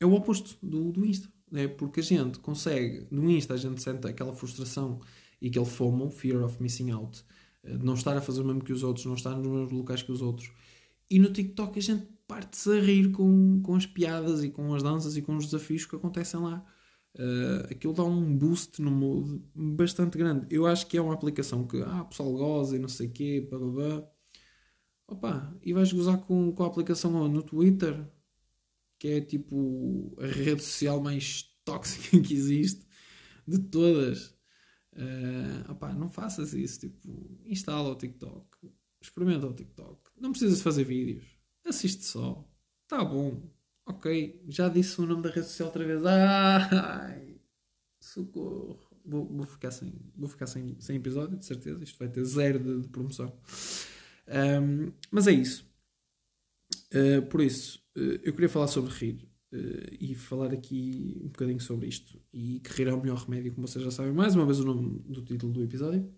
é 0.00 0.06
o 0.06 0.12
oposto 0.12 0.56
do, 0.62 0.92
do 0.92 1.04
Insta. 1.04 1.28
É 1.52 1.66
porque 1.66 2.00
a 2.00 2.02
gente 2.02 2.38
consegue, 2.40 3.06
no 3.10 3.30
Insta 3.30 3.54
a 3.54 3.56
gente 3.56 3.82
sente 3.82 4.06
aquela 4.06 4.34
frustração 4.34 5.00
e 5.40 5.48
aquele 5.48 5.64
FOMO, 5.64 6.10
Fear 6.10 6.44
of 6.44 6.62
Missing 6.62 6.90
Out, 6.90 7.24
de 7.64 7.84
não 7.84 7.94
estar 7.94 8.16
a 8.16 8.20
fazer 8.20 8.42
o 8.42 8.44
mesmo 8.44 8.62
que 8.62 8.72
os 8.72 8.82
outros, 8.82 9.06
não 9.06 9.14
estar 9.14 9.34
nos 9.34 9.46
mesmos 9.46 9.72
locais 9.72 10.02
que 10.02 10.12
os 10.12 10.20
outros. 10.20 10.50
E 11.10 11.18
no 11.18 11.32
TikTok 11.32 11.78
a 11.78 11.82
gente 11.82 12.06
parte-se 12.26 12.70
a 12.70 12.80
rir 12.80 13.10
com, 13.12 13.62
com 13.62 13.74
as 13.74 13.86
piadas 13.86 14.44
e 14.44 14.50
com 14.50 14.74
as 14.74 14.82
danças 14.82 15.16
e 15.16 15.22
com 15.22 15.36
os 15.36 15.46
desafios 15.46 15.86
que 15.86 15.96
acontecem 15.96 16.38
lá. 16.38 16.64
Uh, 17.14 17.64
aquilo 17.70 17.92
dá 17.92 18.04
um 18.04 18.36
boost 18.36 18.80
no 18.80 18.90
mood 18.90 19.42
bastante 19.54 20.16
grande. 20.16 20.46
Eu 20.54 20.66
acho 20.66 20.86
que 20.86 20.96
é 20.96 21.02
uma 21.02 21.14
aplicação 21.14 21.66
que 21.66 21.82
ah, 21.82 22.02
o 22.02 22.06
pessoal 22.06 22.32
goza 22.32 22.76
e 22.76 22.78
não 22.78 22.88
sei 22.88 23.08
o 23.08 23.12
quê, 23.12 23.48
blá. 23.50 24.08
Opa, 25.06 25.56
e 25.62 25.72
vais 25.72 25.90
gozar 25.90 26.18
com, 26.18 26.52
com 26.52 26.62
a 26.62 26.66
aplicação 26.66 27.28
no 27.28 27.42
Twitter, 27.42 28.06
que 28.98 29.08
é 29.08 29.20
tipo 29.20 30.14
a 30.20 30.26
rede 30.26 30.62
social 30.62 31.00
mais 31.00 31.44
tóxica 31.64 32.20
que 32.20 32.34
existe 32.34 32.86
de 33.46 33.58
todas. 33.58 34.36
Uh, 34.92 35.70
opá, 35.70 35.92
não 35.94 36.10
faças 36.10 36.52
isso. 36.52 36.80
Tipo, 36.80 37.40
instala 37.46 37.88
o 37.88 37.96
TikTok, 37.96 38.46
experimenta 39.00 39.46
o 39.46 39.54
TikTok. 39.54 40.10
Não 40.16 40.30
precisas 40.30 40.60
fazer 40.60 40.84
vídeos, 40.84 41.24
assiste 41.64 42.04
só. 42.04 42.46
Tá 42.86 43.04
bom, 43.04 43.50
ok. 43.88 44.44
Já 44.48 44.68
disse 44.68 45.00
o 45.00 45.06
nome 45.06 45.22
da 45.22 45.30
rede 45.30 45.46
social 45.46 45.68
outra 45.68 45.84
vez. 45.84 46.04
Ai, 46.04 47.40
socorro. 48.00 48.78
Vou, 49.04 49.26
vou 49.26 49.46
ficar, 49.46 49.70
sem, 49.70 49.92
vou 50.14 50.28
ficar 50.28 50.46
sem, 50.46 50.76
sem 50.80 50.96
episódio, 50.96 51.38
de 51.38 51.44
certeza. 51.44 51.82
Isto 51.82 51.98
vai 51.98 52.08
ter 52.08 52.24
zero 52.24 52.58
de, 52.58 52.82
de 52.82 52.88
promoção. 52.88 53.32
Um, 54.28 54.92
mas 55.10 55.26
é 55.26 55.32
isso. 55.32 55.66
Uh, 56.92 57.22
por 57.28 57.40
isso, 57.40 57.78
uh, 57.96 58.20
eu 58.22 58.32
queria 58.34 58.48
falar 58.48 58.66
sobre 58.66 58.92
rir 58.92 59.28
uh, 59.52 59.96
e 59.98 60.14
falar 60.14 60.52
aqui 60.52 61.18
um 61.22 61.28
bocadinho 61.28 61.60
sobre 61.60 61.88
isto. 61.88 62.20
E 62.32 62.60
que 62.60 62.70
rir 62.72 62.88
é 62.88 62.92
o 62.92 63.00
melhor 63.00 63.18
remédio, 63.18 63.54
como 63.54 63.66
vocês 63.66 63.82
já 63.82 63.90
sabem, 63.90 64.12
mais 64.12 64.34
uma 64.34 64.44
vez 64.44 64.60
o 64.60 64.64
nome 64.64 64.98
do 65.06 65.22
título 65.22 65.52
do 65.52 65.62
episódio. 65.62 66.10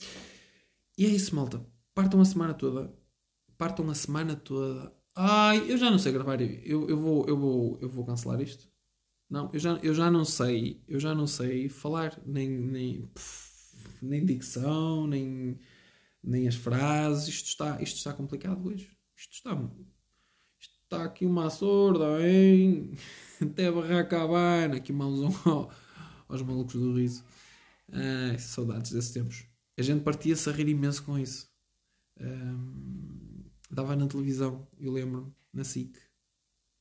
E 0.98 1.06
é 1.06 1.08
isso, 1.08 1.34
malta. 1.34 1.64
Partam 1.94 2.20
a 2.20 2.24
semana 2.24 2.54
toda. 2.54 2.92
Partam 3.56 3.88
a 3.88 3.94
semana 3.94 4.34
toda. 4.34 4.92
Ai, 5.14 5.70
eu 5.70 5.76
já 5.76 5.90
não 5.90 5.98
sei 5.98 6.12
gravar. 6.12 6.40
Eu, 6.40 6.88
eu, 6.88 6.96
vou, 6.98 7.26
eu, 7.26 7.36
vou, 7.36 7.78
eu 7.80 7.88
vou 7.88 8.04
cancelar 8.04 8.40
isto. 8.40 8.68
Não, 9.28 9.50
eu 9.52 9.58
já, 9.60 9.78
eu 9.82 9.94
já 9.94 10.10
não 10.10 10.24
sei. 10.24 10.82
Eu 10.88 10.98
já 11.00 11.14
não 11.14 11.26
sei 11.26 11.68
falar. 11.68 12.20
Nem, 12.26 12.48
nem, 12.48 13.10
nem 14.02 14.24
dicção, 14.24 15.06
nem, 15.06 15.58
nem 16.22 16.48
as 16.48 16.54
frases. 16.56 17.28
Isto 17.28 17.46
está, 17.48 17.82
isto 17.82 17.96
está 17.96 18.12
complicado 18.12 18.66
hoje. 18.66 18.90
Isto 19.16 19.34
está 19.34 19.54
Está 20.92 21.04
aqui 21.04 21.24
uma 21.24 21.48
sorda, 21.50 22.20
hein? 22.26 22.90
Até 23.40 23.70
barraca 23.70 24.20
Habana, 24.22 24.76
aqui 24.76 24.92
alusão 24.92 25.32
ao, 25.44 25.70
aos 26.28 26.42
malucos 26.42 26.74
do 26.74 26.96
riso. 26.96 27.24
Ai, 27.92 28.36
saudades 28.40 28.90
desses 28.90 29.12
tempos. 29.12 29.46
A 29.78 29.82
gente 29.82 30.02
partia-se 30.02 30.50
a 30.50 30.52
rir 30.52 30.68
imenso 30.68 31.04
com 31.04 31.16
isso. 31.16 31.48
Um, 32.20 33.29
dava 33.70 33.96
na 33.96 34.06
televisão, 34.06 34.66
eu 34.78 34.92
lembro, 34.92 35.34
na 35.52 35.64
SIC. 35.64 35.96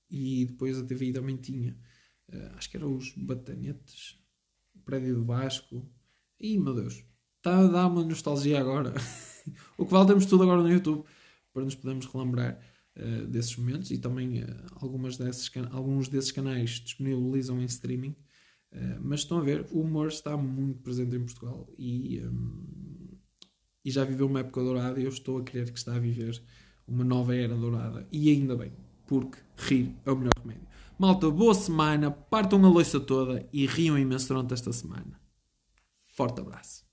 E 0.09 0.45
depois 0.45 0.77
a 0.77 0.85
TVI 0.85 1.13
também 1.13 1.37
tinha. 1.37 1.77
Uh, 2.27 2.55
acho 2.55 2.69
que 2.69 2.77
eram 2.77 2.95
os 2.95 3.13
Batanetes, 3.15 4.17
o 4.75 4.79
Prédio 4.79 5.15
do 5.15 5.25
Vasco. 5.25 5.87
Ih, 6.39 6.57
meu 6.57 6.73
Deus, 6.73 7.03
está 7.37 7.59
a 7.59 7.67
dar 7.67 7.87
uma 7.87 8.03
nostalgia 8.03 8.59
agora. 8.59 8.93
o 9.77 9.85
que 9.85 9.91
vale 9.91 10.07
temos 10.07 10.25
tudo 10.25 10.43
agora 10.43 10.61
no 10.61 10.71
YouTube 10.71 11.05
para 11.53 11.63
nos 11.63 11.75
podermos 11.75 12.05
relembrar. 12.07 12.59
Eh, 12.99 13.25
desses 13.27 13.55
momentos 13.55 13.91
e 13.91 13.97
também 13.97 14.43
uh, 14.43 14.47
algumas 14.71 15.15
desses, 15.15 15.49
alguns 15.71 16.09
desses 16.09 16.33
canais 16.33 16.71
disponibilizam 16.71 17.61
em 17.61 17.65
streaming. 17.65 18.13
Uh, 18.73 18.99
mas 19.01 19.21
estão 19.21 19.37
a 19.37 19.41
ver, 19.41 19.65
o 19.71 19.79
humor 19.79 20.09
está 20.09 20.35
muito 20.35 20.81
presente 20.81 21.15
em 21.15 21.23
Portugal 21.23 21.67
e, 21.77 22.21
um, 22.25 23.17
e 23.85 23.89
já 23.89 24.03
viveu 24.03 24.27
uma 24.27 24.41
época 24.41 24.61
dourada 24.61 24.99
e 24.99 25.05
eu 25.05 25.09
estou 25.09 25.37
a 25.37 25.43
querer 25.43 25.71
que 25.71 25.77
está 25.77 25.95
a 25.95 25.99
viver 25.99 26.43
uma 26.89 27.03
nova 27.03 27.35
era 27.35 27.55
dourada. 27.55 28.07
E 28.11 28.29
ainda 28.29 28.55
bem, 28.55 28.71
porque 29.05 29.37
rir 29.57 29.95
é 30.05 30.11
o 30.11 30.15
melhor 30.15 30.33
remédio. 30.41 30.67
Malta, 30.97 31.29
boa 31.29 31.53
semana, 31.53 32.11
partam 32.11 32.63
a 32.65 32.69
loiça 32.69 32.99
toda 32.99 33.47
e 33.53 33.65
riam 33.65 33.97
imenso 33.97 34.27
durante 34.27 34.53
esta 34.53 34.73
semana. 34.73 35.19
Forte 36.15 36.41
abraço. 36.41 36.88